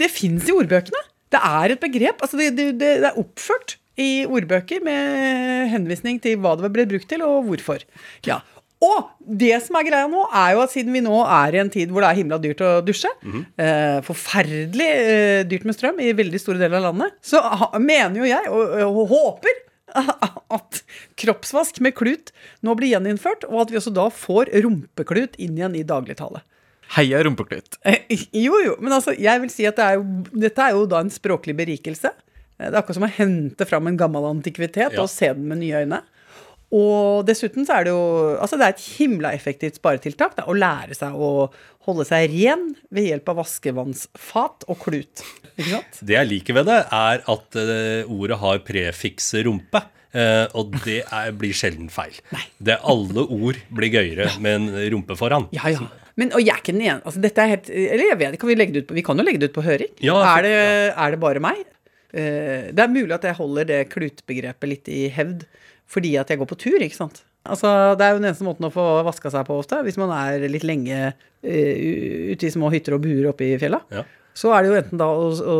Det 0.00 0.08
fins 0.12 0.48
i 0.48 0.54
ordbøkene. 0.56 1.02
Det 1.30 1.40
er 1.40 1.74
et 1.74 1.82
begrep. 1.82 2.24
Altså 2.24 2.40
det, 2.40 2.52
det, 2.58 2.72
det 2.80 3.10
er 3.10 3.20
oppført 3.20 3.76
i 4.00 4.24
ordbøker 4.28 4.82
med 4.84 5.68
henvisning 5.74 6.20
til 6.22 6.40
hva 6.40 6.56
det 6.58 6.70
ble 6.72 6.88
brukt 6.88 7.08
til, 7.10 7.22
og 7.26 7.44
hvorfor. 7.48 7.84
Ja. 8.26 8.40
Og 8.80 9.10
det 9.20 9.52
som 9.60 9.76
er 9.76 9.84
greia 9.84 10.08
nå, 10.08 10.22
er 10.32 10.54
jo 10.56 10.62
at 10.64 10.72
siden 10.72 10.94
vi 10.96 11.02
nå 11.04 11.18
er 11.26 11.56
i 11.56 11.60
en 11.60 11.72
tid 11.72 11.90
hvor 11.92 12.00
det 12.00 12.10
er 12.10 12.20
himla 12.22 12.38
dyrt 12.40 12.62
å 12.64 12.70
dusje, 12.84 13.10
eh, 13.60 13.98
forferdelig 14.06 14.86
eh, 14.88 15.40
dyrt 15.48 15.66
med 15.68 15.76
strøm 15.76 16.00
i 16.00 16.14
veldig 16.16 16.40
store 16.40 16.62
deler 16.62 16.80
av 16.80 16.86
landet, 16.88 17.18
så 17.20 17.42
ha, 17.44 17.68
mener 17.76 18.22
jo 18.22 18.30
jeg, 18.30 18.48
og, 18.48 18.72
og 18.86 19.12
håper, 19.12 19.60
at 20.56 20.80
kroppsvask 21.20 21.82
med 21.84 21.96
klut 21.98 22.32
nå 22.64 22.76
blir 22.78 22.94
gjeninnført, 22.94 23.44
og 23.50 23.66
at 23.66 23.74
vi 23.74 23.80
også 23.82 23.92
da 23.92 24.06
får 24.14 24.52
rumpeklut 24.64 25.36
inn 25.42 25.58
igjen 25.58 25.76
i 25.76 25.84
dagligtale. 25.84 26.40
Heia 26.96 27.20
rumpeklut. 27.22 27.78
Eh, 27.86 28.00
Jo, 28.34 28.56
jo, 28.64 28.76
men 28.82 28.92
altså, 28.96 29.14
jeg 29.18 29.40
vil 29.44 29.50
si 29.52 29.66
at 29.68 29.76
det 29.78 29.84
er 29.86 29.98
jo, 30.00 30.06
dette 30.46 30.64
er 30.64 30.74
jo 30.74 30.86
da 30.90 31.00
en 31.04 31.12
språklig 31.14 31.54
berikelse. 31.58 32.10
Eh, 32.58 32.66
Det 32.68 32.72
er 32.74 32.80
akkurat 32.82 32.98
som 32.98 33.06
å 33.06 33.12
hente 33.18 33.66
fram 33.68 33.86
en 33.90 33.96
gammel 34.00 34.26
antikvitet 34.30 34.92
Ja. 34.96 35.02
og 35.04 35.08
se 35.12 35.28
den 35.32 35.46
med 35.48 35.58
nye 35.62 35.84
øyne. 35.84 36.02
Og 36.72 37.24
dessuten 37.26 37.64
så 37.66 37.80
er 37.80 37.84
det 37.88 37.90
jo 37.90 38.02
Altså, 38.40 38.54
det 38.58 38.66
er 38.68 38.74
et 38.76 38.84
himla 38.98 39.32
effektivt 39.34 39.74
sparetiltak 39.80 40.36
da, 40.36 40.44
å 40.46 40.54
lære 40.54 40.94
seg 40.94 41.14
å 41.18 41.50
holde 41.86 42.04
seg 42.06 42.30
ren 42.30 42.76
ved 42.94 43.08
hjelp 43.08 43.28
av 43.32 43.40
vaskevannsfat 43.40 44.66
og 44.68 44.78
klut. 44.84 45.22
Ikke 45.56 45.70
sant? 45.72 45.98
Det 46.06 46.14
jeg 46.14 46.28
liker 46.30 46.54
ved 46.60 46.68
det, 46.70 46.78
er 46.94 47.22
at 47.26 47.56
eh, 47.58 48.04
ordet 48.10 48.38
har 48.38 48.60
prefikset 48.66 49.46
rumpe. 49.46 49.82
og 50.58 50.72
det 50.84 51.04
er, 51.06 51.30
blir 51.38 51.52
sjelden 51.54 51.88
feil. 51.90 52.16
Nei. 52.34 52.42
Det 52.58 52.72
er 52.74 52.80
Alle 52.90 53.22
ord 53.30 53.58
blir 53.70 53.90
gøyere 53.94 54.26
med 54.42 54.56
en 54.58 54.70
rumpe 54.96 55.14
foran. 55.18 55.46
Ja, 55.54 55.68
ja. 55.70 55.86
Men, 56.20 56.34
og 56.36 56.44
jeg 56.44 56.52
er 56.52 56.60
ikke 56.62 56.76
den 56.76 56.84
ene. 56.84 57.00
Altså, 57.00 57.22
dette 57.22 57.42
er 57.42 57.54
helt 57.54 57.70
Eller 57.72 58.10
jeg 58.10 58.20
vet 58.20 58.38
kan 58.40 58.50
vi 58.50 58.58
legge 58.58 58.76
det 58.76 58.84
ut 58.84 58.90
på 58.90 58.98
Vi 58.98 59.04
kan 59.06 59.20
jo 59.20 59.26
legge 59.26 59.40
det 59.40 59.50
ut 59.50 59.56
på 59.56 59.64
høring. 59.64 59.92
Ja, 60.04 60.18
er, 60.34 60.46
det, 60.46 60.54
er 60.92 61.14
det 61.14 61.22
bare 61.22 61.42
meg? 61.42 61.64
Uh, 62.10 62.70
det 62.74 62.84
er 62.84 62.92
mulig 62.92 63.14
at 63.16 63.26
jeg 63.28 63.38
holder 63.38 63.68
det 63.68 63.80
klutbegrepet 63.92 64.70
litt 64.70 64.90
i 64.92 65.02
hevd 65.14 65.46
fordi 65.90 66.12
at 66.20 66.30
jeg 66.30 66.38
går 66.38 66.46
på 66.46 66.58
tur, 66.58 66.78
ikke 66.78 66.94
sant? 66.94 67.24
Altså, 67.42 67.96
Det 67.98 68.04
er 68.04 68.12
jo 68.12 68.20
den 68.20 68.28
eneste 68.28 68.46
måten 68.46 68.68
å 68.68 68.70
få 68.70 68.84
vaska 69.06 69.32
seg 69.32 69.42
på 69.48 69.56
ofte, 69.58 69.80
hvis 69.82 69.98
man 69.98 70.12
er 70.14 70.44
litt 70.52 70.66
lenge 70.66 70.98
uh, 71.10 71.74
ute 72.30 72.46
i 72.46 72.52
små 72.52 72.70
hytter 72.70 72.94
og 72.94 73.02
buer 73.06 73.30
oppe 73.32 73.48
i 73.48 73.58
fjella. 73.58 73.80
Ja. 73.90 74.04
Så 74.38 74.52
er 74.54 74.62
det 74.62 74.70
jo 74.70 74.78
enten 74.78 75.00
da 75.00 75.08
å, 75.10 75.32
å 75.34 75.56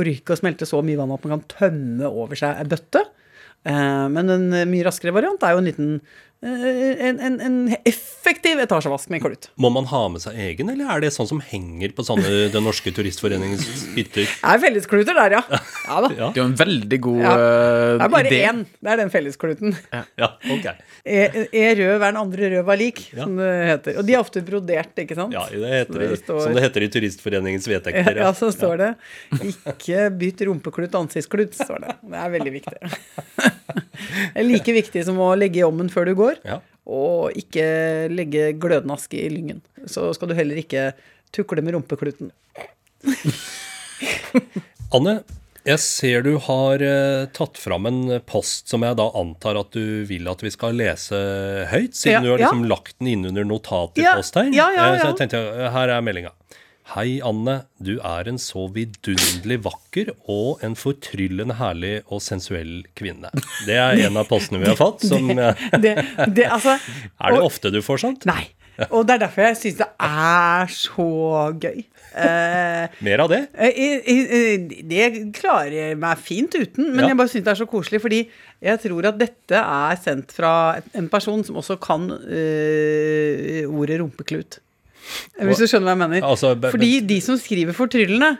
orke 0.00 0.34
å 0.34 0.40
smelte 0.40 0.66
så 0.66 0.80
mye 0.82 0.98
vann 0.98 1.12
at 1.14 1.22
man 1.22 1.36
kan 1.36 1.46
tømme 1.52 2.10
over 2.10 2.38
seg 2.40 2.58
ei 2.58 2.66
bøtte. 2.72 3.04
Uh, 3.62 4.08
men 4.10 4.32
en 4.32 4.48
mye 4.72 4.86
raskere 4.88 5.14
variant 5.14 5.46
er 5.46 5.54
jo 5.54 5.62
en 5.62 5.70
liten 5.70 5.94
en, 6.42 7.18
en, 7.20 7.34
en 7.44 7.56
effektiv 7.84 8.60
etasjevask 8.62 9.10
med 9.12 9.20
klut. 9.20 9.48
Må 9.60 9.68
man 9.74 9.84
ha 9.90 9.98
med 10.08 10.22
seg 10.22 10.38
egen, 10.40 10.70
eller 10.72 10.88
er 10.94 11.02
det 11.04 11.10
sånn 11.12 11.28
som 11.28 11.40
henger 11.44 11.92
på 11.92 12.04
sånne 12.06 12.46
Den 12.54 12.64
norske 12.64 12.88
turistforeningens 12.96 13.66
hytter? 13.92 14.24
Det 14.24 14.52
er 14.54 14.62
felleskluter 14.62 15.18
der, 15.18 15.34
ja. 15.36 15.42
Ja 15.84 15.98
da. 16.06 16.08
Ja, 16.20 16.30
Det 16.32 16.40
er 16.40 16.42
jo 16.42 16.46
en 16.48 16.56
veldig 16.56 17.00
god 17.04 17.20
Ja. 17.20 17.34
eh, 17.34 17.92
Det 18.00 18.06
er 18.06 18.14
bare 18.14 18.30
idé. 18.32 18.40
én. 18.48 18.62
Det 18.80 18.92
er 18.94 18.96
den 19.02 19.12
felleskluten. 19.12 19.76
ja 19.92 20.30
ok. 20.56 20.66
Er 21.04 21.36
er 21.52 21.76
rød 21.76 21.94
hver 22.00 22.08
den 22.14 22.20
andre 22.22 22.50
rød 22.54 22.64
var 22.72 22.80
lik, 22.80 23.02
Ja. 23.12 23.24
som 23.24 23.36
det 23.36 23.50
heter. 23.74 23.98
Og 24.00 24.06
de 24.08 24.16
er 24.16 24.20
ofte 24.24 24.44
brodert, 24.48 24.94
ikke 25.04 25.16
sant? 25.20 25.36
Ja, 25.36 25.44
det 25.52 25.74
heter 25.76 25.98
det, 26.06 26.08
Det 26.14 26.20
står- 26.24 26.42
som 26.46 26.54
det 26.56 26.62
heter 26.64 26.82
i 26.82 26.88
Turistforeningens 26.96 27.68
Ja, 27.68 27.76
vedtekter. 27.78 28.16
ja, 28.16 28.32
så 28.32 28.48
står 28.52 28.76
det 28.78 28.90
'ikke 29.32 30.08
bytt 30.18 30.40
rumpeklut 30.48 30.92
ansiktsklut'. 30.96 31.52
står 31.54 31.80
Det 31.84 31.96
Det 32.10 32.16
er 32.16 32.30
veldig 32.30 32.52
viktig. 32.52 32.80
Det 34.00 34.40
er 34.40 34.46
like 34.48 34.72
viktig 34.72 35.04
som 35.04 35.18
å 35.20 35.36
legge 35.36 35.60
i 35.60 35.62
ommen 35.66 35.88
før 35.92 36.06
du 36.08 36.14
går, 36.14 36.29
Ja. 36.44 36.60
og 36.90 37.32
ikke 37.38 37.64
legge 38.12 38.52
glødende 38.60 38.94
aske 38.96 39.18
i 39.20 39.28
lyngen. 39.32 39.60
Så 39.86 40.12
skal 40.16 40.28
du 40.30 40.34
heller 40.38 40.56
ikke 40.62 40.92
tukle 41.32 41.62
med 41.62 41.74
rumpekluten. 41.76 42.30
Anne, 44.94 45.20
jeg 45.66 45.78
ser 45.84 46.22
du 46.24 46.32
har 46.46 46.82
eh, 46.82 47.26
tatt 47.36 47.58
fram 47.60 47.86
en 47.90 48.00
post 48.26 48.70
som 48.72 48.82
jeg 48.86 48.96
da 48.98 49.06
antar 49.20 49.58
at 49.60 49.70
du 49.76 50.02
vil 50.08 50.26
at 50.32 50.40
vi 50.42 50.50
skal 50.54 50.74
lese 50.80 51.18
høyt, 51.70 51.94
siden 51.94 52.16
Ja, 52.16 52.20
du 52.24 52.30
har 52.32 52.40
ja. 52.40 52.48
liksom 52.48 52.64
lagt 52.70 52.96
den 52.98 53.12
inn 53.12 53.26
under 53.30 53.44
notat 53.46 54.00
i 54.00 54.06
Ja, 54.06 54.16
post 54.18 54.34
her. 54.40 54.48
ja, 54.56 54.70
ja, 54.74 54.86
Eh, 54.94 55.00
Så 55.02 55.10
jeg 55.12 55.18
tenkte, 55.20 55.42
eh, 55.60 55.70
her 55.76 55.92
er 55.94 56.00
meldinga. 56.06 56.32
Hei, 56.90 57.20
Anne. 57.22 57.52
Du 57.78 57.92
er 58.02 58.26
en 58.32 58.38
så 58.42 58.64
vidunderlig 58.74 59.60
vakker 59.62 60.08
og 60.32 60.62
en 60.66 60.74
fortryllende 60.78 61.54
herlig 61.60 61.92
og 62.10 62.22
sensuell 62.24 62.80
kvinne. 62.98 63.30
Det 63.68 63.76
er 63.78 64.00
en 64.08 64.18
av 64.18 64.26
postene 64.30 64.58
vi 64.62 64.66
har 64.72 64.78
fått. 64.80 65.04
Som, 65.06 65.28
det, 65.30 65.52
Det, 65.84 65.92
det, 66.34 66.48
altså, 66.50 66.74
er 67.22 67.36
det 67.36 67.38
og- 67.38 67.46
ofte 67.52 67.70
du 67.74 67.78
får 67.86 68.02
sånt? 68.06 68.26
Nei. 68.30 68.48
Og 68.96 69.02
det 69.04 69.12
er 69.18 69.20
derfor 69.26 69.44
jeg 69.44 69.56
syns 69.60 69.76
det 69.82 69.86
er 70.06 70.70
så 70.72 71.04
gøy. 71.60 71.82
Eh, 72.16 72.94
Mer 73.04 73.20
av 73.22 73.28
det? 73.28 73.40
Eh, 73.60 74.62
Det 74.88 75.08
klarer 75.36 75.74
jeg 75.76 75.98
meg 76.00 76.22
fint 76.24 76.56
uten, 76.56 76.86
men 76.94 77.04
Ja. 77.04 77.10
jeg 77.12 77.18
bare 77.20 77.28
syns 77.28 77.44
det 77.44 77.52
er 77.52 77.60
så 77.60 77.66
koselig, 77.68 78.00
fordi 78.00 78.22
jeg 78.64 78.80
tror 78.80 79.10
at 79.12 79.18
dette 79.20 79.60
er 79.60 80.00
sendt 80.00 80.32
fra 80.32 80.54
en 80.96 81.10
person 81.12 81.44
som 81.44 81.60
også 81.60 81.76
kan 81.84 82.08
eh, 82.24 83.68
ordet 83.68 84.00
rumpeklut. 84.00 84.58
Hvis 85.40 85.62
du 85.62 85.66
skjønner 85.66 85.90
hva 85.90 85.96
jeg 85.96 86.02
mener. 86.04 86.28
Altså, 86.30 86.54
fordi 86.70 86.94
de 87.06 87.20
som 87.24 87.38
skriver 87.40 87.76
for 87.76 87.90
tryllene 87.92 88.36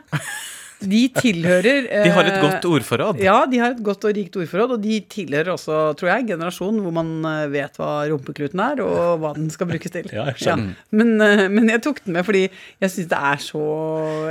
de 0.81 1.01
tilhører 1.13 1.87
De 2.05 2.11
har 2.13 2.27
et 2.27 2.35
eh, 2.35 2.41
godt 2.43 2.65
ordforråd. 2.69 3.21
Ja, 3.21 3.37
de 3.49 3.59
har 3.61 3.75
et 3.75 3.81
godt 3.85 4.05
og 4.07 4.15
rikt 4.17 4.37
ordforråd, 4.39 4.75
og 4.75 4.83
de 4.83 4.97
tilhører 5.11 5.53
også, 5.53 5.77
tror 5.99 6.11
jeg, 6.13 6.27
generasjonen 6.31 6.81
hvor 6.83 6.95
man 6.95 7.11
eh, 7.27 7.45
vet 7.53 7.77
hva 7.79 7.91
rumpekluten 8.09 8.61
er, 8.63 8.81
og 8.85 9.21
hva 9.21 9.33
den 9.37 9.49
skal 9.53 9.69
brukes 9.69 9.93
til. 9.93 10.09
Ja, 10.21 10.25
jeg 10.33 10.43
ja. 10.43 10.55
Men, 10.93 11.13
eh, 11.23 11.45
men 11.51 11.69
jeg 11.71 11.81
tok 11.85 12.01
den 12.05 12.15
med 12.17 12.25
fordi 12.27 12.43
jeg 12.47 12.91
syns 12.91 13.09
det 13.11 13.19
er 13.31 13.41
så 13.41 13.65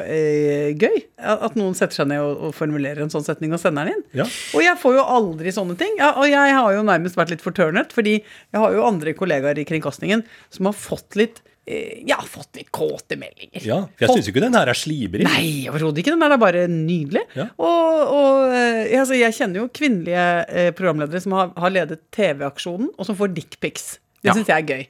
eh, 0.03 0.71
gøy 0.79 0.99
at 1.17 1.57
noen 1.59 1.77
setter 1.79 2.03
seg 2.03 2.11
ned 2.11 2.23
og, 2.25 2.49
og 2.49 2.57
formulerer 2.57 3.05
en 3.05 3.13
sånn 3.13 3.27
setning 3.27 3.55
og 3.57 3.63
sender 3.63 3.89
den 3.89 3.99
inn. 3.99 4.05
Ja. 4.23 4.27
Og 4.57 4.65
jeg 4.65 4.77
får 4.81 4.99
jo 4.99 5.07
aldri 5.19 5.55
sånne 5.55 5.77
ting. 5.81 5.95
Ja, 6.01 6.13
og 6.19 6.29
jeg 6.31 6.57
har 6.57 6.75
jo 6.75 6.83
nærmest 6.87 7.19
vært 7.19 7.33
litt 7.35 7.45
fortørnet, 7.45 7.95
fordi 7.97 8.19
jeg 8.21 8.63
har 8.63 8.75
jo 8.75 8.87
andre 8.87 9.15
kollegaer 9.17 9.61
i 9.61 9.67
kringkastingen 9.69 10.27
som 10.53 10.69
har 10.69 10.77
fått 10.77 11.19
litt 11.21 11.41
eh, 11.71 12.03
har 12.11 12.27
fått 12.29 12.59
litt 12.59 12.69
kåte 12.75 13.17
meldinger. 13.21 13.63
Ja, 13.65 13.79
for 13.95 14.07
jeg 14.07 14.19
syns 14.19 14.31
ikke 14.33 14.43
den 14.45 14.59
her 14.59 14.71
er 14.73 14.79
slibrig. 14.79 15.25
Nei, 15.29 15.69
overhodet 15.71 16.03
ikke. 16.03 16.17
Den 16.19 16.27
er 16.37 16.43
bare 16.43 16.67
nydelig. 16.71 17.25
Ja. 17.39 17.49
Og, 17.63 18.15
og 18.19 18.55
altså, 19.01 19.17
jeg 19.19 19.37
kjenner 19.39 19.63
jo 19.63 19.71
kvinnelige 19.81 20.27
eh, 20.51 20.71
programledere 20.77 21.23
som 21.25 21.37
har, 21.39 21.53
har 21.57 21.75
ledet 21.75 22.03
TV-aksjonen, 22.17 22.91
og 22.99 23.09
som 23.09 23.19
får 23.19 23.35
dickpics. 23.39 23.93
Det 24.21 24.29
Ja. 24.29 24.35
syns 24.37 24.51
jeg 24.53 24.61
er 24.61 24.67
gøy. 24.69 24.83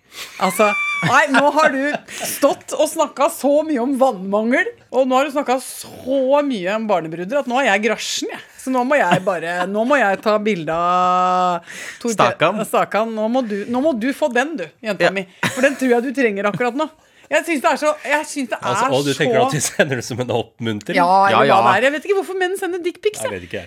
Altså, 0.42 0.66
nei, 1.06 1.20
nå 1.30 1.44
har 1.54 1.70
du 1.70 1.84
stått 2.26 2.72
og 2.74 2.88
snakka 2.90 3.28
så 3.30 3.60
mye 3.62 3.78
om 3.84 3.92
vannmangel, 4.00 4.66
og 4.90 5.06
nå 5.06 5.20
har 5.20 5.28
du 5.28 5.36
snakka 5.36 5.60
så 5.62 6.40
mye 6.42 6.72
om 6.74 6.88
barnebruder 6.90 7.38
at 7.44 7.50
nå 7.50 7.60
er 7.62 7.68
jeg 7.68 7.84
grasjen, 7.84 8.32
jeg. 8.34 8.42
Så 8.60 8.68
nå 8.74 8.82
må 8.84 8.98
jeg 9.00 9.22
bare 9.24 9.66
Nå 9.70 9.84
må 9.88 9.96
jeg 10.00 10.20
ta 10.20 10.34
bilde 10.38 10.74
av 10.76 11.62
Tor- 12.02 12.12
Stakan. 12.12 12.60
Stakan. 12.68 13.14
Nå 13.16 13.28
må, 13.32 13.40
du, 13.48 13.62
nå 13.72 13.80
må 13.80 13.94
du 13.98 14.10
få 14.16 14.28
den, 14.32 14.56
du, 14.60 14.66
jenta 14.84 15.08
Ja. 15.08 15.10
mi. 15.16 15.24
For 15.54 15.62
den 15.64 15.76
tror 15.80 15.96
jeg 15.96 16.02
du 16.10 16.12
trenger 16.20 16.50
akkurat 16.52 16.76
nå. 16.76 16.88
Jeg 17.30 17.44
syns 17.46 17.60
det 17.62 17.68
er 17.70 17.76
så 17.78 17.90
Jeg 18.02 18.24
synes 18.26 18.48
det 18.50 18.56
er 18.58 18.66
Altså, 18.66 18.86
og 18.90 19.04
du 19.06 19.10
tenker 19.14 19.36
så 19.38 19.42
at 19.46 19.52
de 19.54 19.60
sender 19.62 20.00
det 20.00 20.04
som 20.04 20.18
en 20.24 20.30
oppmuntring? 20.34 20.96
ja, 20.98 21.04
Ja, 21.30 21.42
ja. 21.46 21.58
det 21.62 21.74
er. 21.78 21.84
Jeg 21.86 21.92
vet 21.94 22.08
ikke 22.08 22.16
hvorfor 22.18 22.38
menn 22.40 22.56
sender 22.58 22.80
dickpics. 22.82 23.20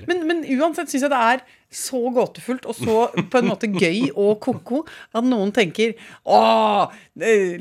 Men, 0.09 0.25
men 0.27 0.41
uansett 0.59 0.91
syns 0.91 1.05
jeg 1.07 1.13
det 1.13 1.21
er 1.31 1.45
så 1.73 2.01
gåtefullt 2.13 2.67
og 2.69 2.75
så 2.75 2.97
på 3.31 3.39
en 3.39 3.47
måte 3.49 3.65
gøy 3.71 4.11
og 4.13 4.35
ko-ko 4.43 4.83
at 5.15 5.23
noen 5.25 5.49
tenker 5.55 5.95
Å, 6.27 6.41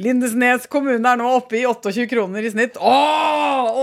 Lindesnes 0.03 0.66
kommune 0.68 1.07
er 1.14 1.21
nå 1.23 1.31
oppe 1.38 1.61
i 1.61 1.64
28 1.71 2.09
kroner 2.11 2.45
i 2.45 2.51
snitt. 2.53 2.77
Å, 2.77 2.97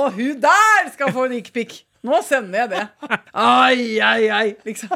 og 0.03 0.11
hun 0.19 0.35
der 0.43 0.91
skal 0.93 1.15
få 1.15 1.29
dickpic! 1.31 1.85
Nå 2.05 2.21
sender 2.23 2.59
jeg 2.63 2.69
det. 2.71 2.87
Ai, 3.33 3.99
ai, 3.99 4.29
ai. 4.31 4.55
Liksom. 4.65 4.89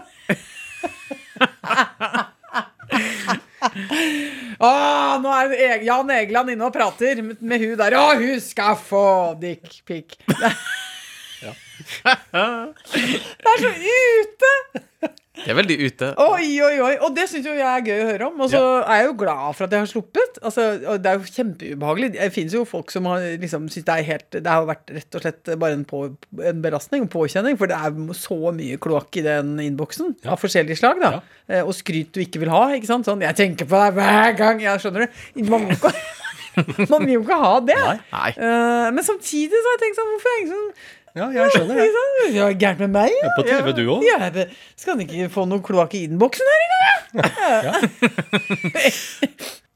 ah, 4.64 5.20
nå 5.24 5.30
er 5.36 5.84
Jan 5.84 6.10
Egeland 6.16 6.50
inne 6.54 6.66
og 6.70 6.74
prater 6.76 7.22
med, 7.26 7.38
med 7.42 7.60
hun 7.64 7.78
der. 7.80 7.94
Å, 8.00 8.02
hun 8.20 8.40
skal 8.44 8.76
få 8.80 9.06
dickpic. 9.42 10.08
Det 10.24 10.36
er 13.52 13.58
så 13.60 13.72
ute! 13.74 14.52
Det 15.34 15.50
er 15.50 15.56
veldig 15.58 15.76
ute. 15.82 16.08
Oi, 16.22 16.50
oi, 16.62 16.76
oi. 16.86 16.92
Og 17.02 17.16
det 17.18 17.24
syns 17.32 17.48
jo 17.50 17.56
jeg 17.58 17.66
er 17.66 17.82
gøy 17.88 18.02
å 18.04 18.10
høre 18.12 18.26
om. 18.30 18.42
Og 18.46 18.52
så 18.54 18.60
er 18.86 19.00
jeg 19.02 19.08
jo 19.08 19.16
glad 19.18 19.56
for 19.58 19.66
at 19.66 19.72
jeg 19.74 19.82
har 19.82 19.90
sluppet. 19.90 20.38
Altså, 20.46 20.66
det 21.02 21.10
er 21.10 21.18
jo 21.18 21.32
kjempeubehagelig. 21.34 22.10
Det 22.14 22.28
finnes 22.36 22.54
jo 22.54 22.62
folk 22.70 22.94
som 22.94 23.10
har 23.10 23.26
liksom 23.42 23.66
synes 23.74 23.88
det 23.88 23.96
er 23.96 24.06
helt 24.12 24.30
Det 24.38 24.46
har 24.46 24.68
vært 24.70 24.94
rett 24.94 25.18
og 25.18 25.26
slett 25.26 25.52
bare 25.58 25.74
en, 25.80 25.84
på, 25.90 26.04
en 26.52 26.62
belastning, 26.64 27.08
en 27.08 27.12
påkjenning, 27.16 27.58
for 27.58 27.72
det 27.72 27.80
er 27.82 27.98
så 28.22 28.38
mye 28.54 28.78
kloakk 28.86 29.20
i 29.20 29.26
den 29.26 29.56
innboksen 29.66 30.14
Ja. 30.22 30.36
av 30.36 30.42
forskjellige 30.46 30.78
slag, 30.84 31.02
da. 31.02 31.12
Ja. 31.18 31.22
Eh, 31.58 31.66
Og 31.66 31.74
skryt 31.82 32.14
du 32.14 32.22
ikke 32.22 32.44
vil 32.46 32.54
ha, 32.54 32.68
ikke 32.78 32.92
sant. 32.94 33.10
Sånn 33.10 33.26
'Jeg 33.26 33.36
tenker 33.36 33.66
på 33.66 33.74
deg 33.82 33.98
hver 33.98 34.38
gang'. 34.38 34.62
Ja, 34.62 34.78
skjønner 34.78 35.08
du. 35.10 35.44
Man 35.50 35.66
vil 35.66 35.74
jo 35.74 35.82
ikke, 35.82 35.94
man 36.94 37.06
vil 37.10 37.14
jo 37.18 37.22
ikke 37.26 37.42
ha 37.42 37.56
det. 37.60 37.76
Nei. 37.82 37.98
Nei. 38.14 38.30
Eh, 38.38 38.92
men 38.94 39.04
samtidig 39.04 39.58
så 39.58 39.66
har 39.66 39.80
jeg 39.80 39.88
tenkt 39.88 39.98
sånn 39.98 40.12
Hvorfor 40.14 40.30
er 40.30 40.38
det 40.38 40.46
ingen 40.46 40.54
som 40.54 41.02
Ja, 41.14 41.28
jeg 41.30 41.52
skjønner 41.54 41.78
det. 41.78 41.90
Ja, 42.38 42.48
gærent 42.58 42.80
med 42.86 42.94
meg? 42.96 43.12
Ja. 43.22 43.30
På 43.38 43.44
TV, 43.46 43.68
du 43.78 43.84
òg. 43.94 44.02
Ja, 44.08 44.30
skal 44.80 44.96
han 44.96 45.04
ikke 45.06 45.28
få 45.34 45.44
noe 45.50 45.62
kloakk 45.66 45.94
i 46.00 46.06
innboksen 46.08 46.48
her 46.50 46.62
i 46.64 46.70
dag, 46.72 46.94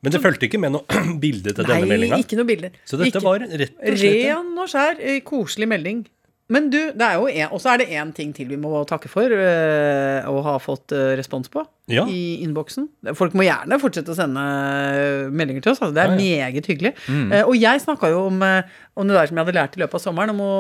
Men 0.06 0.14
det 0.14 0.20
fulgte 0.22 0.46
ikke 0.48 0.60
med 0.62 0.72
noe 0.76 1.02
bilde 1.24 1.54
til 1.58 1.66
denne 1.68 1.88
meldinga. 1.90 2.20
ikke 2.22 2.38
noe 2.40 2.48
bilder. 2.48 2.74
Så 2.88 2.98
dette 3.02 3.18
Ikke- 3.18 3.26
var 3.26 3.42
rett 3.44 3.52
og 3.52 3.58
slett 3.58 3.74
en- 3.82 4.38
Ren 4.38 4.52
og 4.64 4.70
skjær, 4.72 5.00
eh, 5.02 5.20
koselig 5.26 5.68
melding. 5.74 6.04
Men 6.50 6.70
du, 6.72 6.78
det 6.96 7.04
er 7.04 7.18
jo 7.20 7.26
en, 7.28 7.50
også 7.58 7.74
er 7.74 7.82
det 7.82 7.88
én 8.00 8.12
ting 8.16 8.30
til 8.36 8.48
vi 8.48 8.56
må 8.56 8.70
takke 8.88 9.10
for 9.12 9.34
eh, 9.36 10.24
å 10.32 10.38
ha 10.46 10.54
fått 10.64 10.94
eh, 10.96 11.10
respons 11.20 11.50
på 11.52 11.60
Ja. 11.92 12.06
i 12.08 12.38
innboksen. 12.46 12.86
Folk 13.20 13.34
må 13.36 13.44
gjerne 13.44 13.76
fortsette 13.82 14.14
å 14.14 14.16
sende 14.16 14.44
eh, 14.48 15.26
meldinger 15.28 15.66
til 15.66 15.74
oss. 15.74 15.82
Altså, 15.84 15.96
det 15.98 16.06
er 16.06 16.14
Ja, 16.14 16.20
meget 16.52 16.70
hyggelig. 16.72 16.94
Eh, 17.12 17.42
og 17.44 17.56
jeg 17.60 17.82
snakka 17.84 18.12
jo 18.14 18.22
om, 18.30 18.40
om 18.40 19.08
det 19.12 19.18
der 19.18 19.28
som 19.28 19.36
jeg 19.42 19.44
hadde 19.46 19.56
lært 19.60 19.76
i 19.76 19.82
løpet 19.84 20.00
av 20.00 20.04
sommeren, 20.06 20.32
om 20.32 20.40
å 20.46 20.54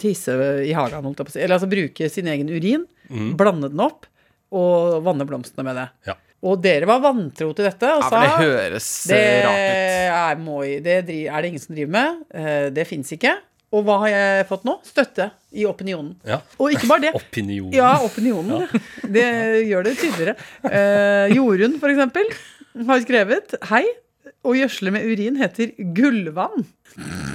tisse 0.00 0.36
i 0.64 0.72
hagen. 0.76 1.10
Eller 1.36 1.56
altså 1.58 1.68
bruke 1.72 2.08
sin 2.12 2.30
egen 2.32 2.48
urin, 2.48 2.86
blande 3.36 3.68
den 3.72 3.84
opp 3.84 4.08
og 4.56 5.02
vanne 5.04 5.26
blomstene 5.28 5.66
med 5.68 5.76
det. 5.76 5.86
Ja. 6.08 6.16
Og 6.48 6.60
dere 6.62 6.86
var 6.88 7.00
vantro 7.02 7.50
til 7.52 7.66
dette 7.66 7.88
og 7.98 8.00
Ja, 8.04 8.08
sa 8.08 8.20
det 8.22 8.46
høres 8.46 8.88
det 9.10 9.20
rart 9.44 9.60
ut. 9.60 10.08
er, 10.22 10.40
må, 10.40 10.58
det 10.84 10.96
er 11.02 11.04
det 11.42 11.48
ingen 11.50 11.60
som 11.60 11.74
driver 11.76 11.92
med. 11.98 12.72
Det 12.76 12.84
fins 12.88 13.12
ikke. 13.16 13.34
Og 13.74 13.82
hva 13.84 13.98
har 14.04 14.08
jeg 14.14 14.46
fått 14.48 14.62
nå? 14.64 14.78
Støtte 14.86 15.26
i 15.52 15.66
opinionen. 15.68 16.14
Ja. 16.24 16.38
Og 16.56 16.72
ikke 16.72 16.88
bare 16.88 17.02
det. 17.08 17.10
Opinionen. 17.20 17.74
Ja, 17.76 17.90
opinionen. 18.04 18.64
Det 19.18 19.26
gjør 19.68 19.84
det 19.88 19.94
tydeligere. 20.00 20.34
Eh, 20.64 21.34
Jorunn, 21.36 21.76
for 21.82 21.92
eksempel, 21.92 22.30
har 22.88 23.02
skrevet 23.04 23.54
Hei. 23.70 23.84
Å 24.46 24.52
gjødsle 24.54 24.92
med 24.94 25.02
urin 25.08 25.34
heter 25.40 25.72
gullvann 25.96 26.62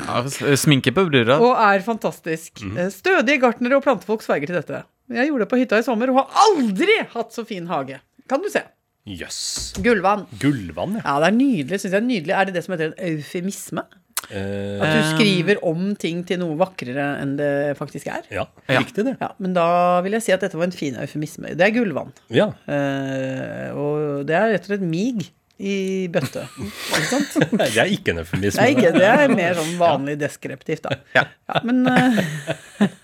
Ja, 0.08 0.22
sminke 0.58 0.94
på 0.96 1.04
brura. 1.10 1.36
og 1.42 1.58
er 1.60 1.82
fantastisk. 1.86 2.62
Mm. 2.64 2.78
Eh, 2.80 2.90
Stødige 2.94 3.42
gartnere 3.44 3.78
og 3.78 3.84
plantefolk 3.86 4.24
sverger 4.24 4.50
til 4.50 4.58
dette. 4.62 4.84
Jeg 5.14 5.28
gjorde 5.30 5.44
det 5.44 5.50
på 5.52 5.60
hytta 5.60 5.82
i 5.82 5.86
sommer 5.86 6.10
og 6.14 6.22
har 6.22 6.46
aldri 6.48 6.96
hatt 7.12 7.34
så 7.36 7.44
fin 7.50 7.68
hage. 7.70 8.00
Kan 8.32 8.42
du 8.46 8.48
se. 8.54 8.62
Jøss. 9.10 9.74
Gullvann. 9.84 10.24
Gullvann, 10.40 10.96
ja. 11.02 11.04
Ja, 11.04 11.18
det 11.26 11.28
er 11.34 11.36
nydelig. 11.36 11.82
Synes 11.84 11.92
jeg 11.98 12.00
er 12.00 12.08
nydelig. 12.08 12.36
Er 12.40 12.48
det 12.48 12.56
det 12.56 12.64
som 12.66 12.74
heter 12.78 12.94
en 12.94 13.18
eufemisme? 13.18 13.84
Eh, 14.32 14.80
At 14.80 14.94
du 14.96 15.02
skriver 15.18 15.58
om 15.68 15.96
ting 16.00 16.24
til 16.26 16.40
noe 16.40 16.56
vakrere 16.58 17.20
enn 17.22 17.36
det 17.38 17.76
faktisk 17.78 18.08
er? 18.08 18.22
ja, 18.32 18.46
Ja. 18.70 18.80
riktig 18.80 19.04
det. 19.10 19.18
Ja, 19.20 19.32
Men 19.40 19.54
da 19.54 20.00
vil 20.02 20.12
jeg 20.16 20.22
si 20.24 20.32
at 20.32 20.40
dette 20.42 20.56
var 20.58 20.64
en 20.70 20.72
fin 20.72 20.96
eufemisme. 20.96 21.56
Det 21.58 21.62
er 21.68 21.72
gullvann. 21.76 22.14
Ja. 22.32 22.48
Uh, 22.68 23.74
og 23.76 24.26
det 24.30 24.36
er 24.40 24.52
rett 24.56 24.64
og 24.70 24.78
slett 24.78 24.82
mig. 24.88 25.32
i 25.64 26.08
bøtte. 26.12 26.42
Ikke 26.58 27.08
sant? 27.08 27.36
Det 27.62 27.78
er 27.78 27.86
ikke 27.94 28.10
en 28.12 28.18
eufemisme. 28.24 28.60
Nei, 28.60 28.72
ikke, 28.74 28.90
det 28.98 29.06
er 29.06 29.28
mer 29.32 29.54
sånn 29.56 29.78
vanlig 29.80 30.18
deskriptivt, 30.20 30.82
da. 30.90 30.98
Ja. 31.14 31.24
men 31.64 31.86
eh, 31.88 32.20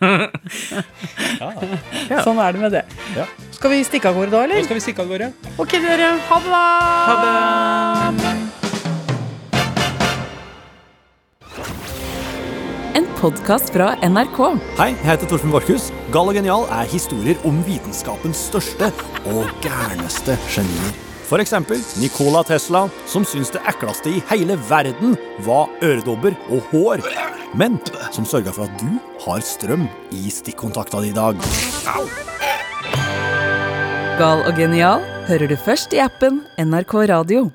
Sånn 2.26 2.40
er 2.42 2.52
det 2.58 2.62
med 2.66 2.72
det. 2.74 2.84
Ja. 3.16 3.26
Skal 3.56 3.70
vi 3.78 3.84
stikke 3.88 4.10
av 4.12 4.16
gårde 4.18 4.32
da, 4.34 4.42
Nå 4.50 4.64
skal 4.66 4.76
vi 4.80 4.84
stikke 4.84 5.02
av 5.06 5.10
gårde. 5.14 5.30
Ok, 5.62 5.72
dere. 5.78 6.10
Ha 6.28 6.38
det, 6.44 6.52
da. 6.58 6.64
Ha 7.08 7.16
det! 8.18 8.49
Podkast 13.20 13.74
fra 13.76 13.92
NRK. 14.06 14.40
Hei, 14.80 14.94
jeg 14.94 15.04
heter 15.04 15.30
Torfinn 15.30 15.52
Borchhus. 15.52 15.90
Gal 16.14 16.30
og 16.32 16.38
genial 16.38 16.64
er 16.72 16.88
historier 16.88 17.40
om 17.48 17.58
vitenskapens 17.68 18.46
største 18.48 18.90
og 19.28 19.50
gærneste 19.64 20.38
genier. 20.48 20.94
F.eks. 21.30 21.54
Nicola 22.02 22.42
Tesla, 22.48 22.88
som 23.10 23.26
syntes 23.28 23.52
det 23.54 23.62
ekleste 23.70 24.16
i 24.16 24.24
hele 24.32 24.56
verden 24.70 25.18
var 25.46 25.68
øredobber 25.86 26.38
og 26.50 26.64
hår. 26.72 27.04
Men 27.60 27.78
som 28.16 28.26
sørga 28.30 28.54
for 28.56 28.70
at 28.70 28.82
du 28.82 28.96
har 29.26 29.44
strøm 29.46 29.86
i 30.16 30.32
stikkontakta 30.34 31.04
di 31.04 31.12
i 31.12 31.18
dag. 31.18 31.38
Gal 34.20 34.46
og 34.48 34.56
genial 34.58 35.04
hører 35.28 35.52
du 35.52 35.60
først 35.60 35.94
i 35.96 36.02
appen 36.04 36.42
NRK 36.58 36.96
Radio. 37.12 37.50